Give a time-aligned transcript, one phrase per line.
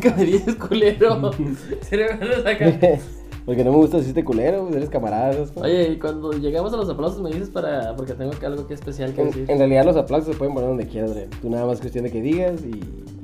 [0.00, 1.30] ¿Por qué me dices culero?
[3.46, 5.34] Porque no me gusta decirte culero, pues eres camarada.
[5.56, 7.96] Oye, y cuando llegamos a los aplausos me dices para.
[7.96, 9.44] Porque tengo algo que especial que En, decir.
[9.48, 11.28] en realidad los aplausos se pueden poner donde quieras, Dre.
[11.40, 12.80] Tú nada más es cuestión de que digas y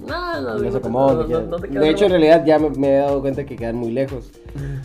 [0.06, 2.70] No, no, no, los no, acomodas no, no, te De hecho, en realidad ya me,
[2.70, 4.30] me he dado cuenta que quedan muy lejos.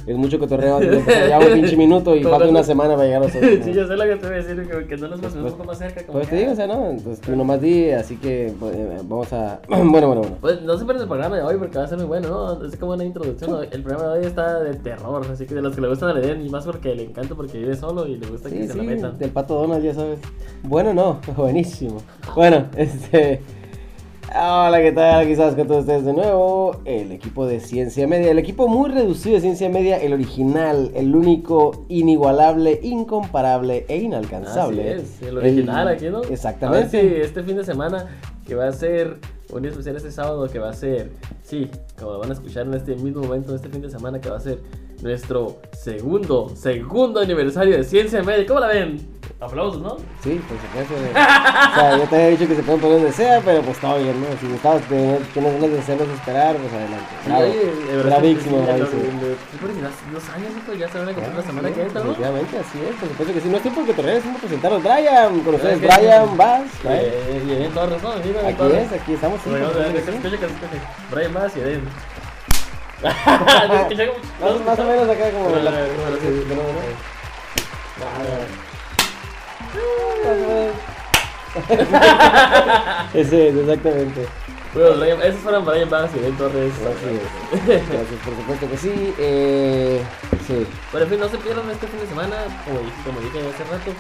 [0.08, 0.80] Es mucho cotorreo.
[0.82, 3.52] Ya un pinche minuto y falta una semana para llegar a los otros.
[3.64, 5.58] Sí, yo sé lo que te voy a decir, que, que no nos pasemos un
[5.58, 6.02] poco más cerca.
[6.02, 6.90] Como Pues te que, digo, o sea, ¿no?
[6.90, 9.60] Entonces tú nomás di, así que pues, eh, vamos a...
[9.70, 10.38] bueno, bueno, bueno.
[10.42, 12.66] Pues no se pierdan el programa de hoy porque va a ser muy bueno, ¿no?
[12.66, 13.52] Es como una introducción.
[13.52, 13.62] ¿no?
[13.62, 16.20] El programa de hoy está de terror, así que de los que le gustan a
[16.20, 18.74] Eden y más porque le encanta porque vive solo y le gusta que Sí, se
[18.74, 19.18] sí, la metan.
[19.20, 20.20] del pato Donald, ya sabes.
[20.64, 21.98] Bueno, no, buenísimo.
[22.36, 23.42] Bueno, este...
[24.34, 25.28] Hola, ¿qué tal?
[25.28, 26.80] Quizás con todos ustedes de nuevo.
[26.86, 31.14] El equipo de Ciencia Media, el equipo muy reducido de Ciencia Media, el original, el
[31.14, 34.94] único, inigualable, incomparable e inalcanzable.
[34.94, 36.24] Así es, el original aquí, ¿no?
[36.24, 36.98] Exactamente.
[36.98, 38.08] A ver si este fin de semana,
[38.48, 39.18] que va a ser
[39.52, 41.12] un día especial este sábado, que va a ser,
[41.44, 44.38] sí, como van a escuchar en este mismo momento, este fin de semana, que va
[44.38, 44.60] a ser
[45.02, 48.46] nuestro segundo, segundo aniversario de Ciencia Media.
[48.46, 49.21] ¿Cómo la ven?
[49.42, 49.98] Aplausos, ¿no?
[50.24, 50.94] Sí, por supuesto.
[50.94, 53.98] o sea, yo te había dicho que se pueden poner donde sea, pero pues todo
[53.98, 54.28] bien, ¿no?
[54.40, 57.10] Si gustabas tener, tienes ganas de hacerlos esperar, pues adelante.
[57.26, 57.46] Bravo.
[57.46, 58.78] Sí, bravísimo, das
[60.14, 62.08] dos años, hijo, ya se van a cumplir la semana que entra, ¿no?
[62.10, 63.50] Definitivamente, así es, por supuesto que sí.
[63.50, 64.84] No es tiempo que te es tiempo de presentarnos.
[64.84, 65.82] Brian, con ustedes.
[65.82, 66.30] Brian.
[66.86, 69.40] Eh, y Eden Torres, Aquí es, aquí estamos.
[71.10, 71.82] Brian Bass y Eden.
[73.02, 75.50] ¿Se escucha como- Más, más o menos acá como
[83.14, 84.26] Ese es, exactamente.
[84.74, 86.72] Bueno, Brian- esos fueron Brian Bass y Eden Torres.
[86.80, 89.14] Gracias, por supuesto que sí.
[89.18, 90.02] Eh,
[90.48, 90.66] sí.
[90.94, 93.64] Pero en fin, no se pierdan este fin de semana, como dije, como dije hace
[93.66, 93.92] rato,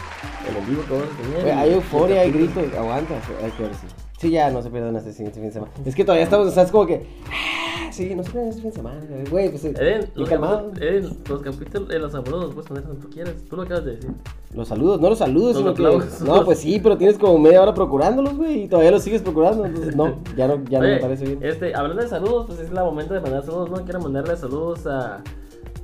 [0.49, 1.57] el en vivo que vamos a tener.
[1.57, 2.63] Hay euforia, hay gritos.
[2.77, 3.87] Aguanta, hay que ver si.
[4.21, 5.71] Sí, ya, no se pierdan este siguiente fin de semana.
[5.83, 7.07] Es que todavía estamos, o sea, es como que.
[7.25, 9.01] ah, Sí, no se pierdan este fin de semana.
[9.31, 9.65] Güey, pues.
[9.65, 10.71] Eden, bien los, calmado.
[10.79, 13.33] Eden, los capítulos, eh, los saludos los puedes poner donde tú quieras.
[13.49, 14.11] Tú lo acabas de decir.
[14.53, 16.23] Los saludos, no los saludos, Los sino que.
[16.23, 19.65] No, pues sí, pero tienes como media hora procurándolos, güey, y todavía los sigues procurando.
[19.65, 21.39] Entonces, no, ya no, ya no Oye, me parece bien.
[21.41, 23.77] Este, hablando de saludos, pues es el momento de mandar saludos, ¿no?
[23.83, 25.23] Quiero mandarle saludos a,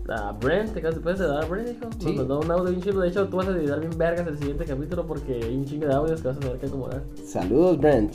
[0.09, 1.89] a Brent, ¿te puedes dar a Brent, hijo?
[1.99, 2.05] Sí.
[2.07, 3.01] Nos mandó un audio bien chido.
[3.01, 5.87] De hecho, tú vas a editar bien vergas el siguiente capítulo porque hay un chingo
[5.87, 7.03] de audios que vas a tener que acomodar.
[7.25, 8.13] Saludos, Brent.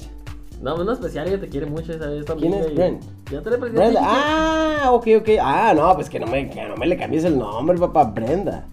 [0.60, 2.24] No, no especial, ella te quiere mucho, ¿sabes?
[2.38, 3.02] ¿Quién es y- Brent?
[3.30, 3.82] Ya te le presenté.
[3.82, 4.00] Brenda.
[4.04, 5.28] Ah, ok, ok.
[5.40, 8.04] Ah, no, pues que no me, que no me le cambies el nombre, papá.
[8.04, 8.66] Brenda.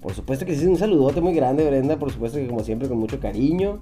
[0.00, 1.96] Por supuesto que sí, un saludote muy grande, Brenda.
[1.96, 3.78] Por supuesto que, como siempre, con mucho cariño.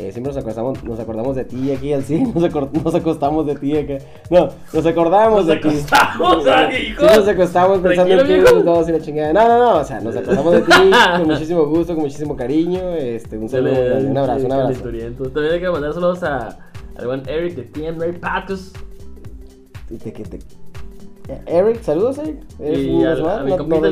[0.00, 2.32] Eh, siempre nos acordamos, nos acordamos de ti aquí al cine.
[2.34, 3.98] Nos, acor- nos acostamos de ti acá.
[4.30, 5.68] No, nos acordamos Nos de ti.
[5.68, 7.00] acostamos, ay, hijo.
[7.06, 8.64] Sí, nos acostamos pensando en ti.
[8.64, 9.32] Nos y la chingada.
[9.34, 9.80] No, no, no.
[9.80, 10.72] O sea, nos acordamos de ti
[11.18, 12.80] con muchísimo gusto, con muchísimo cariño.
[12.94, 14.82] Este, un saludo, grande, un abrazo, un abrazo.
[14.82, 16.58] También hay que mandar saludos a,
[16.96, 18.72] al buen Eric de TM Ray Pacos.
[21.46, 22.38] Eric, saludos, Eric.
[22.58, 23.86] ¿Eres Y a mi No, no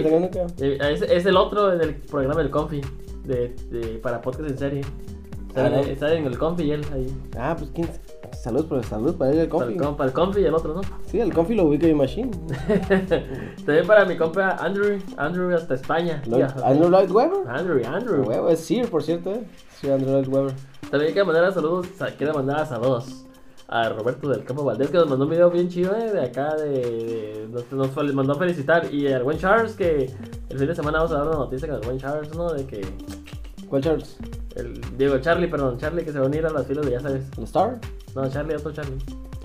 [0.59, 2.81] el- Es, es el otro del programa del Confi,
[3.25, 4.81] de, de- para podcast en serie.
[5.67, 5.83] Está, ¿no?
[5.83, 7.07] está en el Confi y él ahí.
[7.39, 7.89] Ah, pues quién.
[8.33, 9.79] Saludos, pero saludos para él, el Para Confi.
[9.89, 10.81] el, para el Confi y el otro, ¿no?
[11.07, 12.31] Sí, el Confi lo ubica mi machine.
[13.65, 16.23] También para mi compa Andrew, Andrew hasta España.
[16.27, 16.55] Lloyd- Ya.
[16.67, 17.49] Andrew Lloyd Webber.
[17.49, 18.23] Andrew, Andrew.
[18.29, 19.45] Huevo, es Sir, por cierto, eh.
[19.81, 20.53] Sí, Andrew Lloyd Webber.
[20.91, 23.25] También que mandar a saludos, sa- quiero mandar a saludos
[23.71, 26.55] a Roberto del Campo Valdés que nos mandó un video bien chido eh, de acá,
[26.57, 30.11] de, de- nos, nos mandó a felicitar y al buen Charles que
[30.49, 32.51] el fin de semana vamos a dar una noticia con el buen Charles, ¿no?
[32.53, 32.81] De que
[33.69, 34.17] ¿Cuál Charles?
[34.57, 37.01] el Diego Charlie, perdón, Charlie que se va a unir a las filas de ya
[37.01, 37.23] sabes.
[37.37, 37.79] ¿El Star?
[38.15, 38.97] No, Charlie, otro Charlie.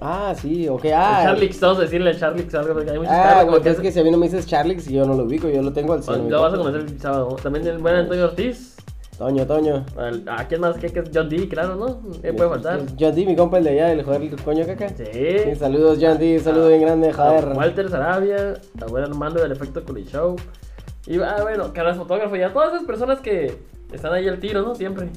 [0.02, 0.86] Ah, sí, ok.
[0.86, 3.80] El Ah, Charlie, vamos a decirle Charlie algo porque hay muchos Ah, güey, como es
[3.80, 5.72] que si a mí no me dices Charlie, si yo no lo ubico, yo lo
[5.72, 6.30] tengo al cielo.
[6.30, 7.36] lo vas a conocer el sábado.
[7.44, 8.76] También el buen Antonio Ortiz.
[9.18, 9.86] Toño, Toño.
[9.96, 10.76] Al- ¿A quién más?
[10.78, 11.48] ¿Qué, qué es John D?
[11.48, 12.00] Claro, ¿no?
[12.22, 12.80] ¿Qué puede faltar?
[13.00, 14.90] John D, mi compa, el de allá, el joder, el coño caca.
[14.90, 15.56] Sí, Sí.
[15.56, 17.56] saludos, John D, saludo bien grande, A joder.
[17.56, 20.36] Walter Sarabia, a buen Armando del Efecto Culi Show.
[21.06, 23.56] Y ah, bueno, Caras Fotógrafo y a todas esas personas que
[23.94, 24.76] están ahí al tiro, ¿no?
[24.76, 25.10] Siempre.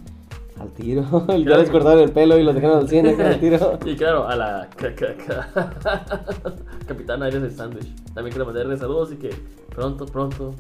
[0.61, 1.03] Al tiro.
[1.29, 3.79] ya les cortaron el pelo y los dejaron al cine al tiro.
[3.85, 6.55] Y claro, a la ca- ca- ca-
[6.87, 7.89] Capitana Aires del Sandwich.
[8.15, 9.31] También quiero mandarle saludos y que
[9.75, 10.55] pronto, pronto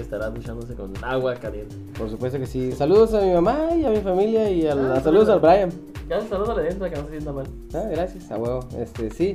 [0.00, 1.76] estará duchándose con agua caliente.
[1.98, 2.72] Por supuesto que sí.
[2.72, 5.70] Saludos a mi mamá y a mi familia y al- Ah, a- saludos al Brian.
[6.08, 7.46] Ya, saludos a la dentro que no se sienta mal.
[7.74, 8.60] Ah, gracias, a huevo.
[8.78, 9.34] Este, sí.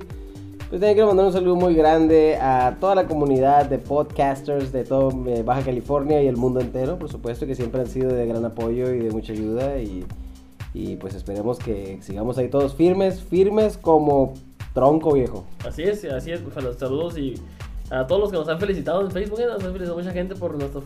[0.69, 4.83] Pues también quiero mandar un saludo muy grande a toda la comunidad de podcasters de
[4.83, 8.25] todo eh, Baja California y el mundo entero, por supuesto, que siempre han sido de
[8.25, 9.77] gran apoyo y de mucha ayuda.
[9.77, 10.05] Y,
[10.99, 14.33] pues esperemos que sigamos ahí todos firmes, firmes como
[14.73, 15.45] tronco viejo.
[15.65, 17.35] Así es, así es, pues, saludos y
[17.91, 20.35] a todos los que nos han felicitado en Facebook, eh, nos han felicitado mucha gente
[20.35, 20.81] por nuestro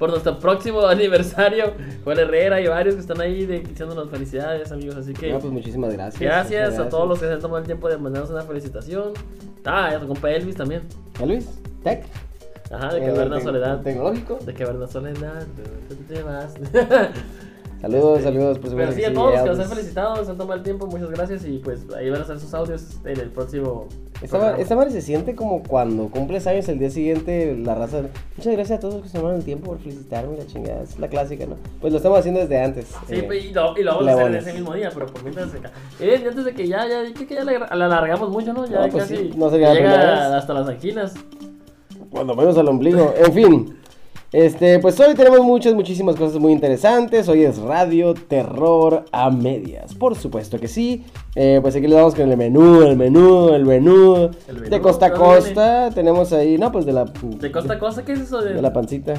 [0.00, 1.74] por nuestro próximo aniversario.
[2.02, 4.96] Juan Herrera y varios que están ahí diciéndonos felicidades, amigos.
[4.96, 6.20] Así que No, pues muchísimas gracias.
[6.20, 9.12] gracias, muchas a todos los que se han tomado el tiempo de mandarnos una felicitación.
[9.64, 10.82] Ah, y a tu compa Elvis también.
[11.22, 11.46] ¿A Luis?
[11.84, 12.02] ¿Tech?
[12.72, 13.82] Ajá, de Eh, Caverna tec- Soledad.
[13.82, 14.38] Tecnológico.
[14.44, 15.46] De Caverna Soledad.
[15.88, 16.54] ¿Qué te vas?
[17.80, 18.94] Saludos, saludos, por Pero supuesto.
[18.94, 19.70] sí, que a todos los que nos Elvis.
[19.70, 22.38] han felicitado, se han tomado el tiempo, muchas gracias y pues ahí van a hacer
[22.38, 23.86] sus audios en el próximo.
[24.22, 28.02] Esta, madre se siente como cuando cumples años el día siguiente, la raza.
[28.36, 30.82] Muchas gracias a todos los que se tomaron el tiempo por felicitarme, la chingada.
[30.82, 31.56] Es la clásica, ¿no?
[31.80, 32.86] Pues lo estamos haciendo desde antes.
[33.08, 35.06] Sí, eh, pues, y lo, y lo vamos a hacer en ese mismo día, pero
[35.06, 35.70] por mientras acá.
[36.00, 38.66] Eh, antes de que ya, ya, creo que ya la, la alargamos mucho, ¿no?
[38.66, 41.14] Ya No, pues casi sí, no sería la llega hasta las anginas.
[42.10, 43.14] Cuando menos al ombligo.
[43.16, 43.79] En fin.
[44.32, 47.28] Este, pues hoy tenemos muchas, muchísimas cosas muy interesantes.
[47.28, 49.92] Hoy es radio, terror a medias.
[49.94, 51.04] Por supuesto que sí.
[51.34, 54.30] Eh, pues aquí le damos con el menú, el menú, el menú.
[54.46, 55.90] El de costa a ¿dónde costa.
[55.90, 57.06] Tenemos ahí, no, pues de la.
[57.06, 58.40] ¿De costa a costa qué es eso?
[58.40, 59.14] De, De la pancita.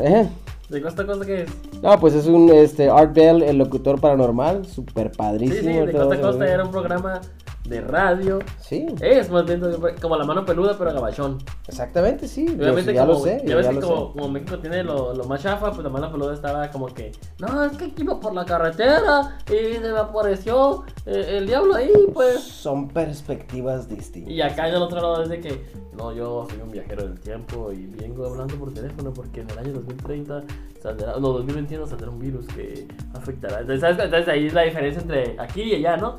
[0.00, 0.28] Eh.
[0.68, 1.50] ¿De costa a costa qué es?
[1.82, 4.64] No, pues es un este, Art Bell, el locutor paranormal.
[4.64, 5.60] Súper Sí, padrísimo.
[5.60, 7.20] sí, de todo costa a costa era un programa
[7.64, 8.40] de radio.
[8.60, 9.60] Sí, Es más bien
[10.00, 11.38] como la mano peluda, pero gabachón.
[11.68, 12.46] exactamente, sí.
[12.46, 13.40] Yo Obviamente, ya como, lo sé.
[13.44, 14.12] ya yo ves ya que como, sé.
[14.12, 17.64] como México tiene lo, lo más chafa, pues la mano peluda estaba como que, no,
[17.64, 22.40] es que iba por la carretera y se me apareció eh, el diablo ahí, pues.
[22.40, 24.32] Son perspectivas distintas.
[24.32, 25.64] Y acá en el otro lado es de que,
[25.96, 29.58] no, yo soy un viajero del tiempo y vengo hablando por teléfono porque en el
[29.58, 30.42] año 2030
[30.82, 33.60] saldrá, no, 2021 saldrá un virus que afectará.
[33.60, 33.98] Entonces, ¿sabes?
[34.04, 36.18] Entonces ahí es la diferencia entre aquí y allá, ¿no?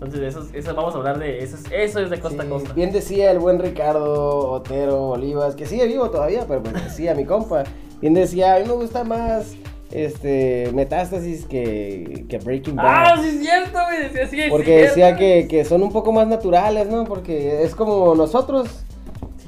[0.00, 2.46] Entonces, eso, es- eso vamos a hablar de, eso es, eso es de costa Sí,
[2.48, 2.72] a costa.
[2.72, 7.24] Bien decía el buen Ricardo Otero Olivas, que sigue vivo todavía, pero pues decía mi
[7.24, 7.64] compa.
[8.00, 9.54] Bien decía, a mí me gusta más
[9.90, 12.84] este Metástasis que, que Breaking Bad.
[12.86, 15.18] Ah, sí es cierto, güey, decía sí, es Porque decía cierto.
[15.18, 17.04] que, que son un poco más naturales, ¿no?
[17.04, 18.68] Porque es como nosotros,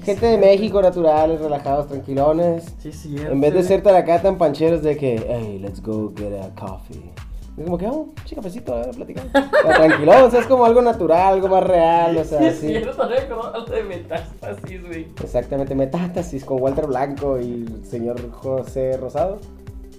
[0.03, 2.65] gente de México, naturales, relajados, tranquilones.
[2.81, 3.31] Sí, cierto.
[3.33, 6.49] En vez de ser tan acá tan pancheros de que, hey, let's go get a
[6.59, 7.13] coffee.
[7.61, 9.31] Es como que, oh, sí, cafecito, a ver, platicamos.
[9.77, 12.69] Tranquilo, o sea, es como algo natural, algo más real, o Sí, sea, es sí.
[12.69, 15.09] cierto, no me acordaba de metástasis, güey.
[15.23, 19.41] Exactamente, metástasis con Walter Blanco y el señor José Rosado.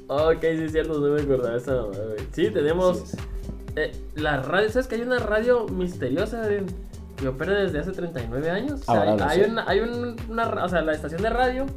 [0.07, 1.97] Ok, sí es cierto, no me acordaba de esa güey.
[2.33, 3.13] Sí, tenemos
[3.75, 6.41] eh, la radio, ¿sabes que hay una radio misteriosa
[7.17, 8.81] que opera desde hace 39 años?
[8.81, 11.29] O sea, Ahora hay, lo hay una, hay un- una, o sea, la estación de
[11.29, 11.67] radio,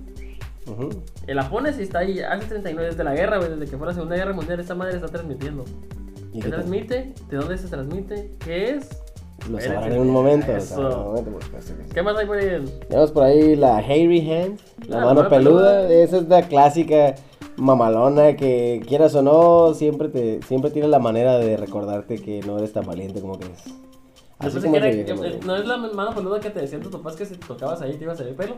[0.66, 0.88] Ujú.
[1.26, 3.86] eh, la pones y está ahí hace 39, desde la guerra, güey, desde que fue
[3.86, 5.64] la Segunda Guerra Mundial, esta madre está transmitiendo.
[6.32, 7.14] ¿Y ¿Qué transmite?
[7.30, 8.32] ¿De dónde se transmite?
[8.44, 8.88] ¿Qué es?
[9.50, 10.52] Lo sabrán en un momento.
[10.52, 10.80] Eso.
[10.80, 11.90] en un momento, por supuesto que sí.
[11.92, 12.64] ¿Qué más hay por ahí?
[12.88, 14.58] Tenemos por ahí la Hairy Hand,
[14.88, 15.82] la Ah, mano mano peluda.
[15.82, 15.92] peluda.
[15.92, 17.14] Esa es la clásica
[17.56, 22.58] mamalona que quieras o no, siempre te siempre tiene la manera de recordarte que no
[22.58, 23.62] eres tan valiente como crees.
[24.38, 25.40] Así como que era- eh.
[25.44, 27.94] ¿No es la mano peluda que te decían tus papás que si te tocabas ahí
[27.96, 28.56] te iba a salir pelo?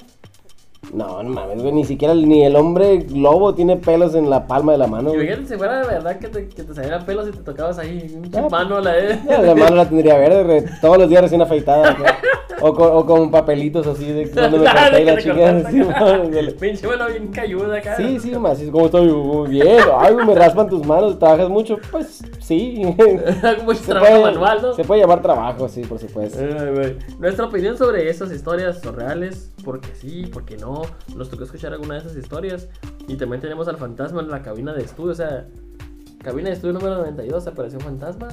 [0.95, 4.47] No, no mames, güey, ni siquiera el- ni el hombre lobo tiene pelos en la
[4.47, 5.11] palma de la mano.
[5.11, 5.23] güey.
[5.27, 8.15] Imagínate si fuera de verdad que te, que te salieran pelos y te tocabas ahí.
[8.17, 9.25] Un Ah, mano a la vez.
[9.25, 11.97] No, la mano la tendría verde, re- todos los días recién afeitada.
[12.61, 15.35] O con, o con papelitos así de cuando me corté que
[15.85, 16.53] la dele.
[16.53, 17.97] Pinche mano bien cayuda acá.
[17.97, 19.79] Sí, sí, más, es como estoy muy bien.
[19.99, 21.79] Ay, me raspan tus manos, trabajas mucho.
[21.91, 22.83] Pues sí.
[22.97, 24.75] Se trabajo puede, manual, ¿no?
[24.75, 26.39] se puede llamar trabajo, sí, por supuesto.
[26.41, 26.99] Ay.
[27.19, 30.83] Nuestra opinión sobre esas historias son reales, porque sí, porque no.
[31.15, 32.69] Nos tocó escuchar alguna de esas historias.
[33.09, 35.13] Y también tenemos al fantasma en la cabina de estudio.
[35.13, 35.47] O sea,
[36.23, 38.29] cabina de estudio número 92 apareció un fantasma.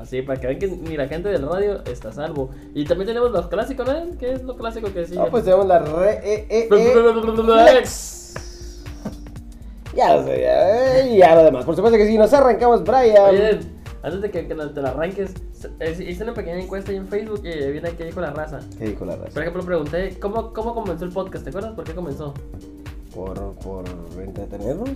[0.00, 2.50] Así, para que vean que ni la gente del radio está a salvo.
[2.74, 4.18] Y también tenemos los clásicos, ¿no?
[4.18, 5.18] ¿Qué es lo clásico que sigue?
[5.18, 6.20] No, pues tenemos la re.
[6.24, 8.34] Eh, eh, flex.
[9.94, 11.64] Ya lo sé, ya, eh, ya lo demás.
[11.64, 13.28] Por supuesto que sí, nos arrancamos, Brian.
[13.28, 13.60] Oye,
[14.02, 15.34] antes de que, que te la arranques,
[16.00, 18.60] hice una pequeña encuesta ahí en Facebook y viene aquí dijo la raza.
[18.78, 19.32] ¿Qué dijo la raza?
[19.32, 21.44] Por ejemplo, pregunté, ¿cómo, ¿cómo comenzó el podcast?
[21.44, 22.32] ¿Te acuerdas por qué comenzó?
[23.14, 23.84] Por, por
[24.18, 24.90] entretenernos.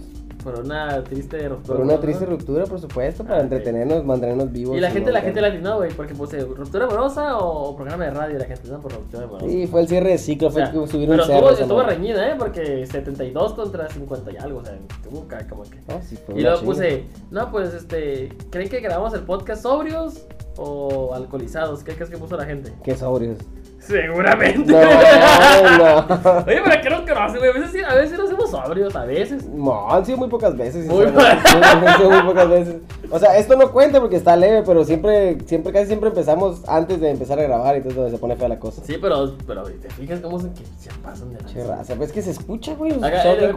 [0.46, 1.76] Por una triste ruptura.
[1.78, 4.76] Por una triste ruptura, por supuesto, para Ah, entretenernos, mantenernos vivos.
[4.76, 8.10] Y la gente, la gente tan- latinó, güey, porque puse ruptura amorosa o programa de
[8.10, 9.46] radio la gente no por ruptura amorosa.
[9.50, 11.34] Sí, fue el cierre de ciclo, O fue sea, que subieron pero un cerro.
[11.38, 12.34] estuvo, esa estuvo reñida, ¿eh?
[12.38, 15.78] Porque 72 contra 50 y algo, o sea, estuvo como que...
[15.88, 20.26] No, sí, fue Y luego puse, no, pues, este, ¿creen que grabamos el podcast sobrios
[20.56, 21.82] o alcoholizados?
[21.82, 22.72] ¿Qué crees que puso la gente?
[22.84, 23.38] Qué sobrios.
[23.86, 24.72] Seguramente.
[24.72, 25.98] No, no.
[26.46, 27.50] Oye, pero ¿qué nos conocen, güey?
[27.50, 29.46] A veces, a veces nos hacemos sobrios, a veces.
[29.46, 30.86] No, han sido muy pocas veces.
[30.86, 32.76] Muy han sido muy pocas veces.
[33.10, 37.00] O sea, esto no cuenta porque está leve, pero siempre, siempre, casi siempre empezamos antes
[37.00, 38.82] de empezar a grabar y entonces se pone fea la cosa.
[38.84, 42.22] Sí, pero, pero te fijas cómo se, que se pasan de Che raza, pues que
[42.22, 42.92] se escucha, güey.
[42.94, 43.52] Acá, eh.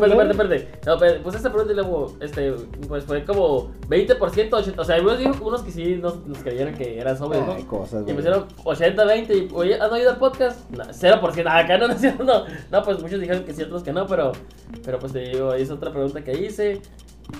[0.86, 2.54] No, pero puse esta pregunta y luego, este,
[2.88, 4.82] pues fue como 20%, 80.
[4.82, 7.56] O sea, algunos dijo unos que sí nos, nos creyeron que eran sobrios, ¿no?
[7.68, 8.16] Cosas, Y güey.
[8.16, 10.70] me hicieron 80, 20 y, oye, ¿han oído podcast?
[10.70, 13.92] No, 0%, ah, acá no, no, no, no, pues muchos dijeron que sí, otros que
[13.94, 14.32] no, pero
[14.86, 16.82] Pero pues te digo, es otra pregunta que hice.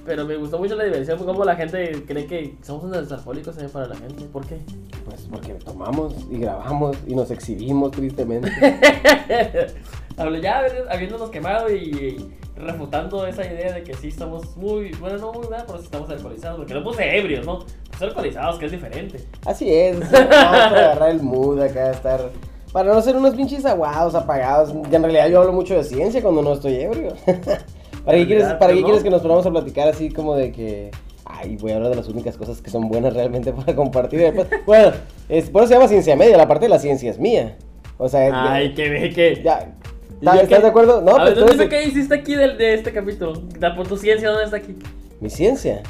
[0.06, 3.72] Pero me gustó mucho la diversión, como la gente cree que somos unos alcohólicos también
[3.72, 4.24] para la gente.
[4.26, 4.60] ¿Por qué?
[5.04, 8.52] Pues porque tomamos y grabamos y nos exhibimos tristemente.
[10.18, 15.18] Hablo ya habi- habiéndonos quemado y refutando esa idea de que sí estamos muy, bueno,
[15.18, 16.58] no muy mal, pero sí estamos alcoholizados.
[16.58, 17.60] Porque no puse ebrios, ¿no?
[17.90, 19.24] Pues alcoholizados, que es diferente.
[19.46, 22.30] Así es, es para agarrar el mood acá, estar.
[22.72, 24.74] Para no ser unos pinches aguados, apagados.
[24.92, 27.14] Y en realidad yo hablo mucho de ciencia cuando no estoy ebrio.
[28.06, 28.86] ¿Para qué, quieres, ¿para pues, qué no.
[28.86, 30.92] quieres que nos ponamos a platicar así como de que...
[31.26, 34.48] Ay, voy a hablar de las únicas cosas que son buenas realmente para compartir después.
[34.66, 34.94] Bueno,
[35.28, 37.58] es, por eso se llama ciencia media, la parte de la ciencia es mía.
[37.98, 39.42] O sea, es- Ay, que ve que.
[39.44, 39.74] ya.
[40.22, 41.02] ¿Y yo ¿Estás, estás de acuerdo?
[41.02, 43.34] No, a ver, pues dime entonces, qué hiciste aquí del- de, este capítulo.
[43.76, 44.76] Por tu ciencia, ¿dónde está aquí?
[45.22, 45.84] mi ciencia.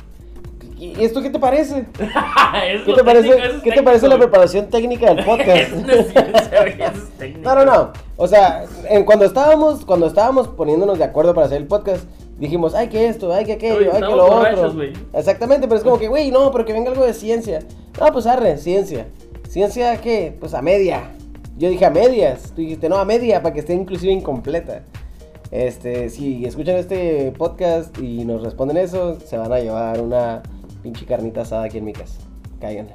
[0.79, 1.85] ¿Y esto qué te parece?
[2.85, 5.71] ¿Qué te parece, técnico, ¿qué te parece la preparación técnica del podcast?
[7.43, 7.55] No.
[7.55, 7.91] No, no.
[8.17, 12.05] O sea, en- cuando estábamos, cuando estábamos poniéndonos de acuerdo para hacer el podcast,
[12.37, 14.73] dijimos, ay, que esto, ay, que aquello, ay, que lo otro.
[14.73, 14.93] güey.
[15.13, 17.59] Exactamente, pero es como que, güey, no, pero que venga algo de ciencia.
[17.99, 19.07] No, pues arre, ciencia.
[19.49, 20.33] ¿Ciencia qué?
[20.39, 21.11] Pues a media.
[21.57, 22.51] Yo dije a medias.
[22.55, 24.83] Tú dijiste, no, a media, para que esté inclusive incompleta.
[25.51, 30.43] Este, si escuchan este podcast y nos responden eso, se van a llevar una
[30.89, 32.19] pinche carnita asada aquí en mi casa.
[32.59, 32.93] Cáiganle.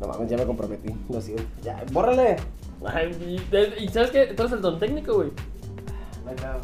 [0.00, 0.94] No mames, ya me comprometí.
[1.08, 1.44] Lo siento.
[1.62, 2.36] Ya, bórrale.
[2.84, 4.26] Ay, y, y ¿sabes qué?
[4.26, 5.30] Tú eres el don técnico, güey.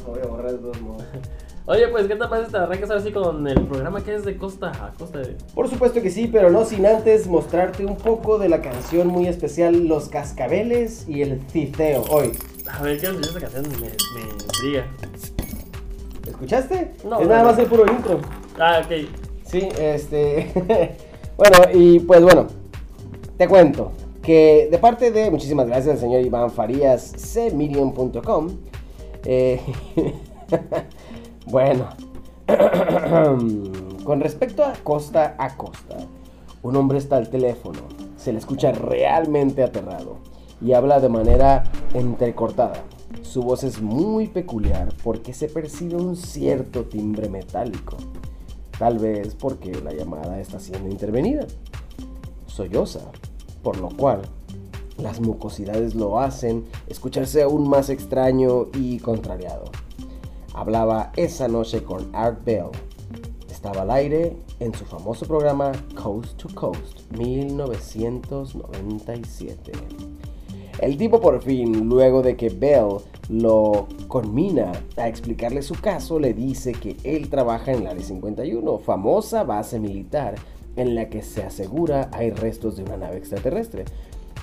[0.07, 1.05] Lo voy a borrar de todos modos.
[1.67, 4.37] Oye, pues, ¿qué te parece te arrancas ahora sí con el programa que es de
[4.39, 5.19] costa a costa?
[5.19, 5.37] De...
[5.55, 9.27] Por supuesto que sí, pero no sin antes mostrarte un poco de la canción muy
[9.27, 12.05] especial Los Cascabeles y el Citeo.
[12.11, 12.33] Hoy,
[12.71, 13.69] A ver, ¿qué es esa canción?
[13.69, 14.87] Me, me intriga.
[16.27, 16.95] ¿escuchaste?
[17.05, 17.51] No, es no, nada no.
[17.51, 18.21] más el puro intro.
[18.59, 19.28] Ah, ok.
[19.49, 20.53] Sí, este.
[21.39, 22.47] bueno, y pues bueno,
[23.39, 25.31] te cuento que de parte de.
[25.31, 28.49] Muchísimas gracias al señor Iván Farías, cmedium.com.
[29.25, 29.59] Eh,
[31.47, 31.89] bueno,
[34.05, 35.97] con respecto a costa a costa,
[36.63, 37.81] un hombre está al teléfono,
[38.19, 40.19] se le escucha realmente aterrado
[40.61, 41.65] y habla de manera
[41.95, 42.85] entrecortada.
[43.23, 47.97] Su voz es muy peculiar porque se percibe un cierto timbre metálico.
[48.79, 51.47] Tal vez porque la llamada está siendo intervenida.
[52.47, 53.01] Solloza,
[53.63, 54.23] por lo cual
[54.99, 59.65] las mucosidades lo hacen escucharse aún más extraño y contrariado.
[60.55, 62.71] Hablaba esa noche con Art Bell.
[63.49, 69.73] Estaba al aire en su famoso programa Coast to Coast 1997.
[70.79, 76.35] El tipo por fin, luego de que Bell lo conmina a explicarle su caso, le
[76.35, 80.37] dice que él trabaja en la Área 51, famosa base militar
[80.77, 83.85] en la que se asegura hay restos de una nave extraterrestre,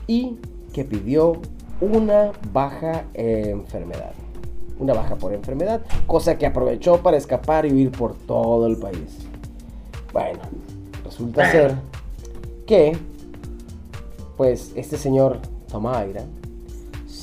[0.08, 0.38] y
[0.74, 1.38] que pidió
[1.80, 4.12] una baja eh, enfermedad.
[4.77, 9.25] Una baja por enfermedad, cosa que aprovechó para escapar y huir por todo el país.
[10.12, 10.39] Bueno,
[11.06, 11.75] resulta ser
[12.65, 12.98] que,
[14.36, 15.39] pues, este señor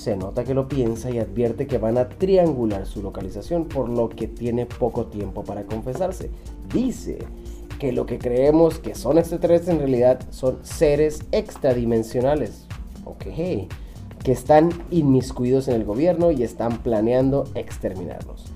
[0.02, 4.08] se nota que lo piensa y advierte que van a triangular su localización, por lo
[4.08, 6.28] que tiene poco tiempo para confesarse.
[6.72, 7.18] Dice
[7.78, 12.66] que lo que creemos que son extraterrestres en realidad son seres extradimensionales,
[13.04, 13.24] ok,
[14.24, 18.46] que están inmiscuidos en el gobierno y están planeando exterminarlos.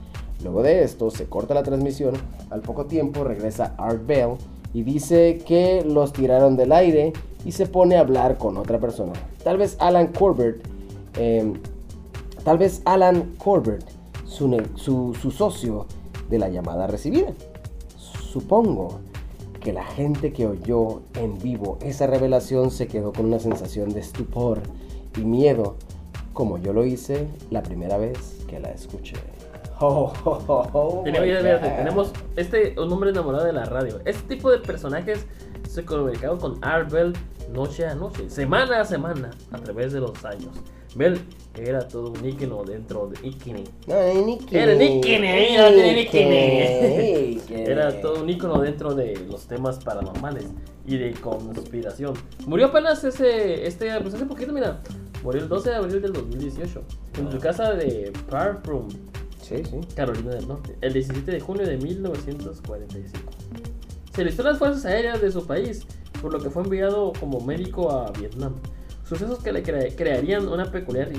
[0.42, 2.14] Luego de esto se corta la transmisión,
[2.50, 4.34] al poco tiempo regresa Art Bell
[4.74, 7.12] y dice que los tiraron del aire
[7.46, 9.12] y se pone a hablar con otra persona.
[9.44, 10.56] Tal vez Alan Corbett,
[11.16, 11.52] eh,
[12.44, 13.84] tal vez Alan Corbett,
[14.24, 15.86] su, su- su socio
[16.28, 17.28] de la llamada recibida.
[17.96, 19.00] Supongo
[19.60, 24.00] que la gente que oyó en vivo esa revelación se quedó con una sensación de
[24.00, 24.60] estupor
[25.16, 25.76] y miedo,
[26.32, 29.14] como yo lo hice la primera vez que la escuché.
[29.78, 31.76] Oh, oh, oh, oh Tenemos, mira, God.
[31.76, 34.00] tenemos este un hombre enamorado de la radio.
[34.06, 35.26] Este tipo de personajes
[35.68, 37.12] se comunicaban con Art Bell
[37.52, 40.50] noche a noche, semana a semana, a través de los años.
[40.94, 41.20] Bell
[41.54, 43.60] era todo un ícono dentro de ícono.
[43.86, 44.56] No, era Nicky.
[47.50, 50.46] Era todo un ícono dentro de los temas paranormales
[50.86, 52.14] y de conspiración.
[52.46, 54.80] Murió apenas ese, este, pues hace poquito, mira.
[55.22, 56.82] Murió el 12 de abril del 2018
[57.18, 58.88] en su casa de Park Room,
[59.42, 59.80] Sí, sí.
[59.94, 63.35] Carolina del Norte, el 17 de junio de 1945.
[64.16, 65.86] Se listó en las fuerzas aéreas de su país,
[66.20, 68.54] por lo que fue enviado como médico a Vietnam.
[69.08, 71.10] Sucesos que le cre- crearían una peculiar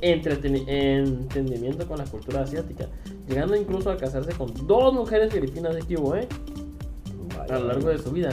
[0.00, 2.88] entendimiento con la cultura asiática,
[3.28, 6.28] llegando incluso a casarse con dos mujeres filipinas de Cuba, ¿eh?
[7.48, 8.30] a lo largo de su vida.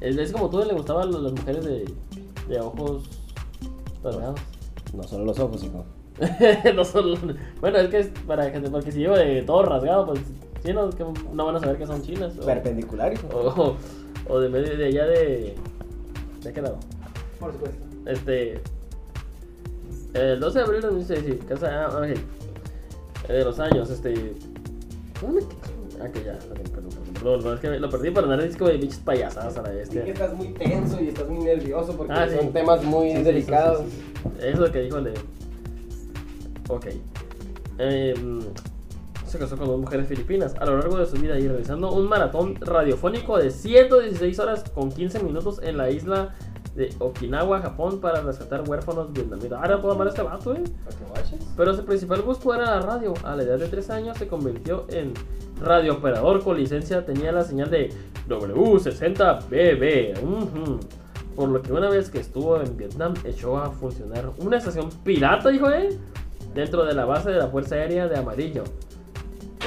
[0.00, 1.84] Es, como todo le gustaban las mujeres de,
[2.48, 3.04] de ojos
[4.02, 4.40] dorados.
[4.94, 5.84] No solo los ojos, hijo.
[6.74, 7.16] no solo.
[7.60, 10.20] Bueno, es que es para gente, porque si llevo de todo rasgado, pues
[10.64, 12.36] chinos que no van a saber que son chinas.
[12.38, 13.28] O, Perpendicular, hijo.
[13.32, 13.76] o,
[14.32, 15.54] o de medio de allá de.
[16.42, 16.78] ¿De qué lado?
[17.40, 17.78] Por supuesto.
[18.06, 18.60] Este.
[20.14, 21.84] El 12 de abril de 2006, sí, casa.
[21.86, 22.04] Ah, ok.
[22.04, 24.34] Eh, De los años, este.
[25.20, 25.42] ¿Dónde?
[26.00, 28.42] Ah, que ya, lo tengo, perdón, perdón, perdón, perdón, es que lo perdí para andar
[28.46, 30.12] disco de bichos payasadas a la Sí que bestia.
[30.12, 32.36] estás muy tenso y estás muy nervioso porque Ah, sí.
[32.36, 33.80] son temas muy Sí, sí, sí, delicados.
[33.80, 34.30] sí, sí, sí.
[34.38, 35.14] Eso es lo que dijo el de.
[36.68, 36.86] Ok.
[37.78, 38.40] Em,
[39.28, 42.08] se casó con dos mujeres filipinas a lo largo de su vida y realizando un
[42.08, 46.34] maratón radiofónico de 116 horas con 15 minutos en la isla
[46.74, 49.60] de Okinawa, Japón, para rescatar huérfanos vietnamitas.
[49.60, 50.62] Ahora puedo amar a este vato, eh.
[51.56, 53.14] Pero su principal gusto era la radio.
[53.24, 55.12] A la edad de 3 años se convirtió en
[55.60, 57.04] radiooperador con licencia.
[57.04, 57.92] Tenía la señal de
[58.28, 60.22] W60BB.
[60.22, 60.78] ujú.
[61.34, 65.50] Por lo que una vez que estuvo en Vietnam echó a funcionar una estación pirata,
[65.50, 65.98] dijo él,
[66.54, 68.64] dentro de la base de la Fuerza Aérea de Amarillo.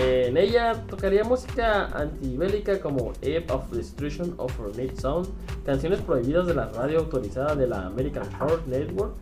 [0.02, 5.28] En ella tocaría música antibélica como Eve of Destruction of Ornate Sound,
[5.64, 9.14] canciones prohibidas de la radio autorizada de la American Heart Network.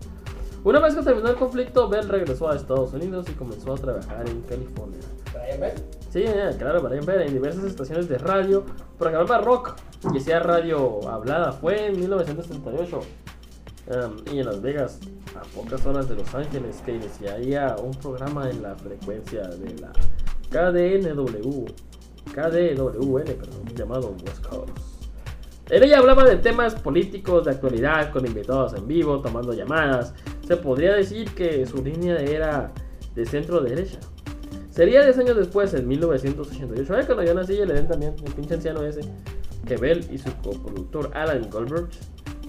[0.63, 4.29] Una vez que terminó el conflicto, Bell regresó a Estados Unidos y comenzó a trabajar
[4.29, 4.99] en California.
[5.33, 5.73] ¿Brian Bell?
[6.11, 8.63] Sí, eh, claro, para ver en diversas estaciones de radio,
[8.97, 9.75] programa rock
[10.13, 11.51] y hacía radio hablada.
[11.51, 14.99] Fue en 1978 um, y en Las Vegas,
[15.35, 19.91] a pocas horas de Los Ángeles, que iniciaría un programa en la frecuencia de la
[20.49, 21.65] KDNW,
[22.33, 24.77] KDWN, perdón, llamado West Coast.
[25.69, 30.13] En ella hablaba de temas políticos de actualidad con invitados en vivo, tomando llamadas.
[30.47, 32.71] Se podría decir que su línea era
[33.13, 33.99] de centro derecha.
[34.71, 38.55] Sería 10 años después, en 1988, ay, cuando yo nací, le den también, el pinche
[38.55, 39.01] anciano ese,
[39.67, 41.89] que Bell y su coproductor Alan Goldberg,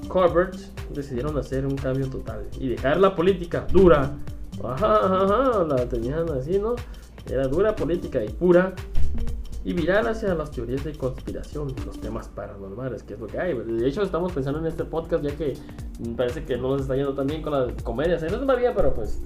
[0.09, 0.55] Colbert
[0.95, 4.17] decidieron hacer un cambio total y dejar la política dura.
[4.63, 6.75] Ajá, ajá, ajá, la tenían así, ¿no?
[7.29, 8.75] Era dura política y pura.
[9.63, 13.55] Y virar hacia las teorías de conspiración, los temas paranormales, que es lo que hay.
[13.55, 15.55] De hecho, estamos pensando en este podcast ya que
[16.17, 18.23] parece que no nos está yendo tan bien con las comedias.
[18.23, 19.21] No es bien, pero pues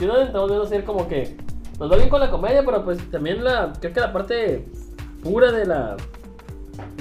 [0.00, 1.36] chido estamos viendo hacer como que
[1.78, 4.66] nos va bien con la comedia, pero pues también la creo que la parte
[5.22, 5.96] pura de la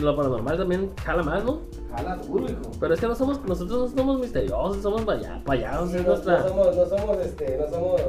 [0.02, 1.62] lo paranormal también jala más, ¿no?
[1.91, 2.71] Jala duro, hijo.
[2.80, 6.10] Pero es que no somos nosotros no somos misteriosos, somos paya- payasos, Sí, es no,
[6.10, 8.02] nuestra no somos, no somos, este, no somos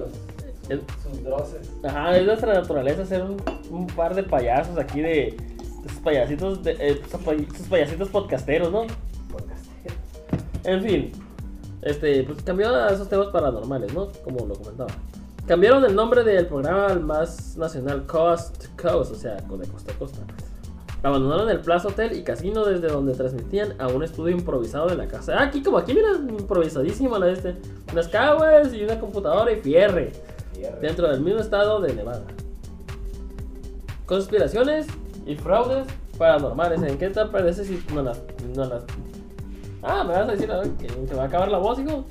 [0.69, 1.71] es- sus droces.
[1.83, 3.37] ajá, es nuestra naturaleza ser un,
[3.71, 5.37] un par de payasos aquí de
[5.85, 8.83] esos payasitos de eh, esos payasitos podcasteros, ¿no?
[10.64, 11.12] En fin,
[11.83, 14.09] este, pues cambió a esos temas paranormales, ¿no?
[14.23, 14.90] Como lo comentaba.
[15.47, 19.93] Cambiaron el nombre del programa al más nacional Coast to Coast, o sea, de costa
[19.93, 20.19] a costa.
[21.03, 25.07] Abandonaron el Plaza Hotel y Casino desde donde transmitían a un estudio improvisado de la
[25.07, 25.35] casa.
[25.39, 27.57] Ah, aquí como aquí, mira, improvisadísimo la este.
[27.91, 30.13] Unas caguas y una computadora y fierre.
[30.83, 32.23] Dentro del mismo estado de Nevada.
[34.05, 34.89] Conspiraciones
[35.27, 35.87] y fraudes
[36.19, 36.83] paranormales.
[36.83, 38.21] ¿En qué te parece si no las,
[38.55, 38.83] no las
[39.83, 42.05] Ah, me vas a decir que se va a acabar la voz, hijo.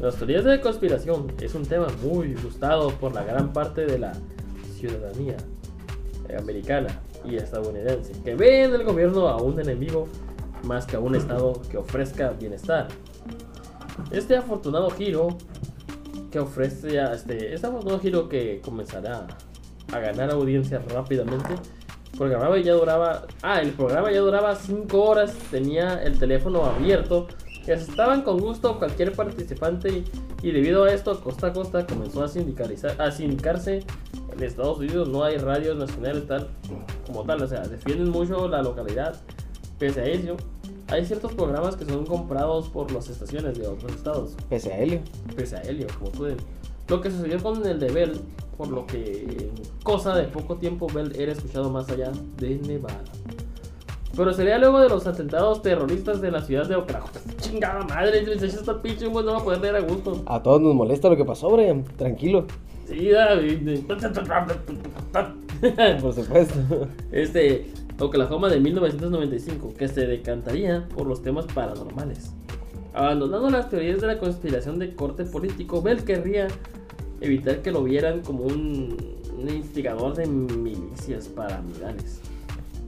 [0.00, 4.14] Las teorías de conspiración es un tema muy gustado por la gran parte de la
[4.78, 5.36] ciudadanía
[6.38, 10.08] americana y estadounidense, que ve en el gobierno a un enemigo
[10.64, 12.88] más que a un estado que ofrezca bienestar.
[14.10, 15.28] Este afortunado giro
[16.30, 19.26] que ofrece a- este, este afortunado giro que comenzará
[19.92, 21.54] a ganar audiencia rápidamente
[22.12, 23.22] el programa ya duraba.
[23.42, 25.32] Ah, el programa ya duraba 5 horas.
[25.50, 27.28] Tenía el teléfono abierto.
[27.64, 30.04] Que aceptaban con gusto cualquier participante.
[30.42, 33.84] Y, debido a esto, costa a costa comenzó a, sindicalizar, a sindicarse.
[34.32, 36.48] En Estados Unidos no hay radios nacionales tal
[37.06, 37.42] como tal.
[37.42, 39.20] O sea, defienden mucho la localidad.
[39.78, 40.36] Pese a ello,
[40.90, 45.00] hay ciertos programas que son comprados por las estaciones de otros estados Pese a Helio.
[45.36, 46.38] pese a Helio, como pueden.
[46.88, 48.20] Lo que sucedió con el de Bell,
[48.58, 49.50] por lo que
[49.84, 53.04] cosa de poco tiempo Bell era escuchado más allá de Nevada.
[54.16, 57.12] Pero sería luego de los atentados terroristas de la ciudad de Oklahoma.
[57.50, 60.22] Chingada madre, les echas esta pinche humo, no va a poder leer a gusto.
[60.26, 61.84] A todos nos molesta lo que pasó, Brian.
[61.96, 62.46] Tranquilo.
[62.86, 63.80] Sí, David.
[66.00, 66.88] Por supuesto.
[67.10, 67.66] Este,
[67.98, 72.32] Oklahoma de 1995, que se decantaría por los temas paranormales.
[72.94, 76.48] Abandonando las teorías de la conspiración de corte político, Bell querría
[77.20, 78.96] evitar que lo vieran como un,
[79.36, 82.20] un instigador de milicias paramilitares.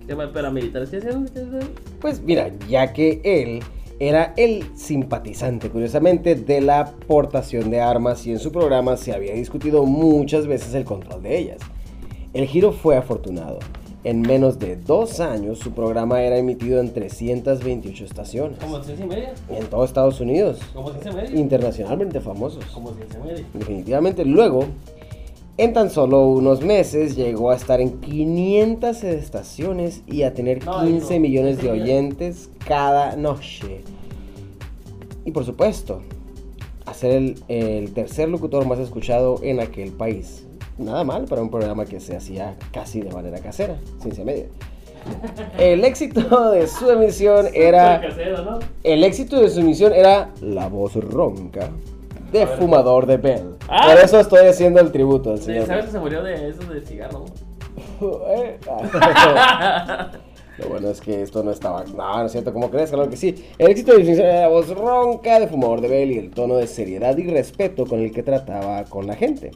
[0.06, 0.90] ¿Qué paramilitares?
[0.90, 1.28] ¿Qué hacían?
[1.28, 1.68] ¿Qué hacían?
[2.00, 3.62] Pues mira, ya que él
[4.08, 9.32] era el simpatizante, curiosamente, de la aportación de armas y en su programa se había
[9.32, 11.58] discutido muchas veces el control de ellas.
[12.34, 13.60] El giro fue afortunado.
[14.02, 18.58] En menos de dos años, su programa era emitido en 328 estaciones.
[18.58, 19.34] ¿Como ciencia media?
[19.48, 20.58] En todo Estados Unidos.
[20.74, 21.38] ¿Como ciencia media?
[21.38, 22.64] Internacionalmente famosos.
[22.74, 23.46] Como ciencia media.
[23.54, 24.24] Definitivamente.
[24.24, 24.64] Luego,
[25.58, 30.80] en tan solo unos meses, llegó a estar en 500 estaciones y a tener No,
[30.80, 33.82] 15 no, millones de oyentes cada noche.
[35.24, 36.02] Y por supuesto,
[36.86, 40.46] a ser el, el tercer locutor más escuchado en aquel país.
[40.78, 44.46] Nada mal para un programa que se hacía casi de manera casera, ciencia media.
[45.58, 48.00] El éxito de su emisión era...
[48.82, 51.70] El éxito de su emisión era la voz ronca
[52.32, 52.58] de ver.
[52.58, 53.56] fumador de Bell.
[53.68, 53.88] Ah.
[53.88, 55.66] Por eso estoy haciendo el tributo al señor.
[55.66, 57.24] ¿Sabes que se murió de eso de cigarro?
[58.02, 60.10] Eh, ah.
[60.58, 61.84] Lo bueno es que esto no estaba.
[61.84, 62.90] No, no es cierto, ¿cómo crees?
[62.90, 63.34] Claro que sí.
[63.58, 67.16] El éxito de la voz ronca de fumador de Bell y el tono de seriedad
[67.16, 69.52] y respeto con el que trataba con la gente.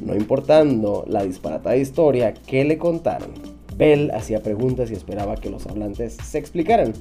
[0.00, 3.34] No importando la disparatada historia que le contaron,
[3.76, 6.92] Bell hacía preguntas y esperaba que los hablantes se explicaran.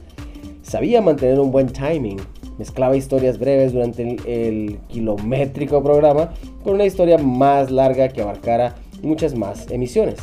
[0.62, 2.20] Sabía mantener un buen timing.
[2.60, 8.76] Mezclaba historias breves durante el, el kilométrico programa con una historia más larga que abarcara
[9.02, 10.18] muchas más emisiones.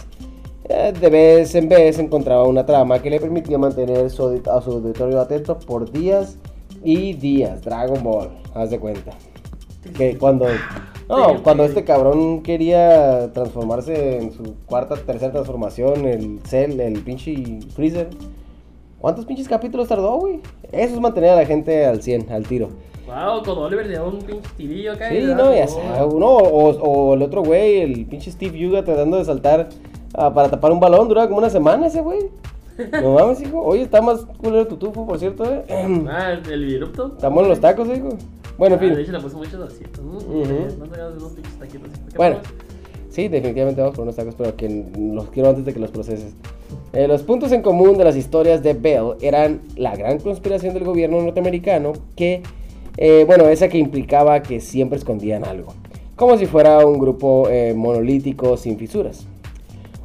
[0.69, 4.71] Eh, De vez en vez encontraba una trama que le permitía mantener su a su
[4.71, 6.39] auditorio atento por días
[6.85, 7.63] y días.
[7.63, 9.13] Dragon Ball, haz de cuenta.
[9.97, 10.47] Que cuando,
[11.09, 17.61] no, cuando este cabrón quería transformarse en su cuarta, tercera transformación, el Cell, el pinche
[17.75, 18.11] Freezer.
[18.99, 20.41] ¿Cuántos pinches capítulos tardó, güey?
[20.73, 22.69] Eso es mantener a la gente al 100, al tiro.
[23.07, 25.09] Wow, con Oliver le dio un pinche tirillo acá.
[25.11, 25.69] Sí, no, ya oh.
[25.69, 25.81] sé.
[26.19, 29.69] No, o, o el otro güey, el pinche Steve Yuga tratando de saltar
[30.15, 32.19] ah, para tapar un balón, duraba como una semana ese güey.
[33.01, 33.63] No mames, hijo.
[33.63, 35.65] Oye, está más culero tu tufo, por cierto, eh.
[36.11, 37.13] Ah, el virupto.
[37.15, 38.09] Estamos en los tacos, hijo.
[38.59, 39.01] Bueno, en Ah, de fin.
[39.03, 40.01] hecho le puse muchos taquitos.
[42.11, 42.51] ¿Qué Bueno, pasa?
[43.11, 46.35] sí, definitivamente vamos por unos tacos, pero que los quiero antes de que los proceses.
[46.97, 50.85] Eh, los puntos en común de las historias de Bell eran la gran conspiración del
[50.85, 52.43] gobierno norteamericano, que,
[52.97, 55.75] eh, bueno, esa que implicaba que siempre escondían algo,
[56.17, 59.27] como si fuera un grupo eh, monolítico sin fisuras.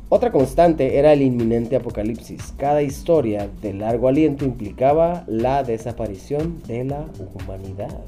[0.09, 2.53] Otra constante era el inminente apocalipsis.
[2.57, 8.01] Cada historia de largo aliento implicaba la desaparición de la humanidad.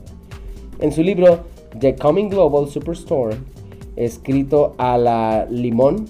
[0.81, 1.45] En su libro
[1.79, 3.45] The Coming Global Superstorm,
[3.95, 6.07] escrito a la limón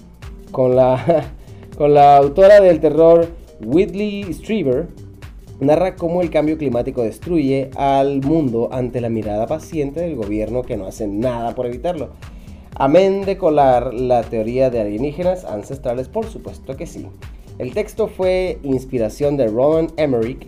[0.50, 1.30] con la,
[1.76, 3.28] con la autora del terror
[3.64, 4.88] Whitley Strieber,
[5.60, 10.76] narra cómo el cambio climático destruye al mundo ante la mirada paciente del gobierno que
[10.76, 12.10] no hace nada por evitarlo.
[12.76, 17.06] Amén de colar la teoría de alienígenas ancestrales, por supuesto que sí.
[17.58, 20.44] El texto fue inspiración de Roland Emmerich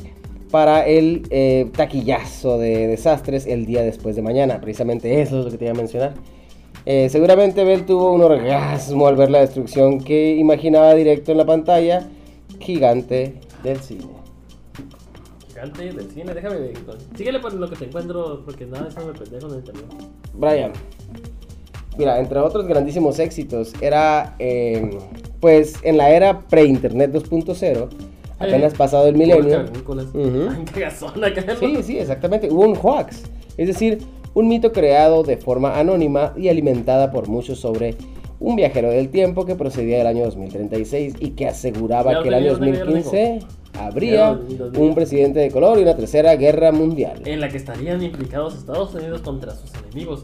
[0.50, 4.60] para el eh, taquillazo de desastres el día después de mañana.
[4.60, 6.14] Precisamente eso es lo que te iba a mencionar.
[6.88, 11.44] Eh, seguramente Bell tuvo un orgasmo al ver la destrucción que imaginaba directo en la
[11.44, 12.06] pantalla
[12.60, 14.06] gigante del cine.
[15.48, 16.74] Gigante del cine, déjame ver.
[17.16, 19.84] Síguele por lo que te encuentro, porque nada, eso me perdí con el internet.
[20.34, 20.72] Brian.
[21.98, 24.96] Mira, entre otros grandísimos éxitos, era eh,
[25.40, 27.88] pues en la era pre-internet 2.0,
[28.38, 29.60] apenas Eh, pasado el milenio.
[31.24, 31.56] Acá, ¿no?
[31.56, 32.48] Sí, sí, exactamente.
[32.48, 33.22] Hubo un hoax,
[33.56, 33.98] es decir,
[34.36, 37.96] un mito creado de forma anónima y alimentada por muchos sobre
[38.38, 42.34] un viajero del tiempo que procedía del año 2036 y que aseguraba Ya que el
[42.34, 43.38] año tenía, ya lo tenía, 2015
[43.72, 44.38] Ya habría
[44.78, 47.22] un presidente de color y una tercera guerra mundial.
[47.24, 50.22] En la que estarían implicados Estados Unidos contra sus enemigos.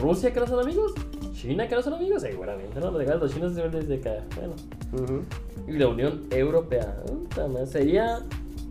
[0.00, 0.92] Rusia, que no son amigos.
[1.34, 2.22] China, que no son amigos.
[2.22, 2.92] Seguramente, ¿no?
[2.92, 4.24] Los los chinos se ven desde acá.
[4.36, 4.54] Bueno.
[4.92, 5.24] Ujú.
[5.66, 6.94] Y la Unión Europea.
[7.36, 8.20] Madre, Sería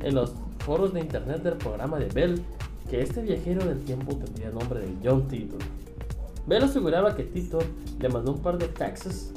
[0.02, 2.42] en los foros de internet del programa de Bell
[2.90, 5.60] que este viajero del tiempo tendría el nombre de John Titor.
[6.46, 7.64] Bell aseguraba que Titor
[8.00, 9.32] le mandó un par de taxes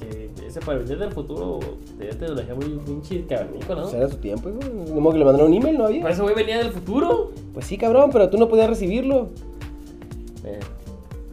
[0.00, 1.60] que, que ese para venir del futuro
[2.00, 3.98] ya te lo dejé muy pinche cavernícola, Pues ¿no?
[3.98, 4.60] era su tiempo, hijo.
[4.94, 6.00] Como que le mandaron un email, ¿no había?
[6.02, 7.32] Por eso güey venía del futuro.
[7.52, 9.28] Pues sí, cabrón, pero tú no podías recibirlo.
[10.44, 10.60] Eh,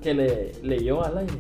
[0.01, 1.37] que le leyó al aire.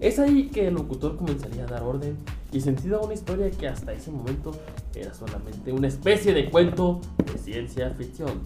[0.00, 2.16] Es ahí que el locutor comenzaría a dar orden
[2.52, 4.50] y sentido a una historia que hasta ese momento
[4.94, 7.00] era solamente una especie de cuento
[7.32, 8.40] de ciencia ficción,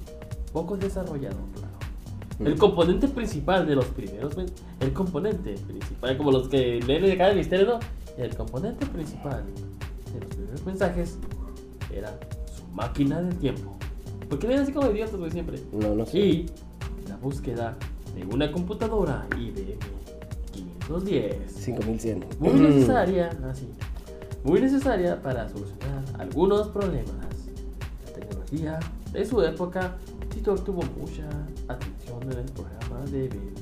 [0.52, 1.78] poco desarrollado, claro.
[2.40, 4.32] El componente principal de los primeros
[4.78, 7.78] el componente principal, como los que leen de cada misterio, ¿no?
[8.16, 9.44] El componente principal
[10.12, 11.18] de los primeros mensajes
[11.92, 13.76] era su máquina del tiempo.
[14.28, 15.58] ¿Por qué leen así como idiotas, güey, siempre?
[15.72, 16.18] No, no sé.
[16.18, 16.46] Y
[17.08, 17.76] la búsqueda
[18.14, 19.78] de una computadora IBM
[20.52, 21.52] 510.
[21.52, 22.24] 5100.
[22.38, 23.68] Muy necesaria, así.
[24.44, 27.16] Muy necesaria para solucionar algunos problemas.
[28.06, 28.78] La tecnología
[29.12, 29.96] de su época,
[30.38, 31.24] Titor tuvo mucha
[31.66, 33.52] atención en el programa de IBM.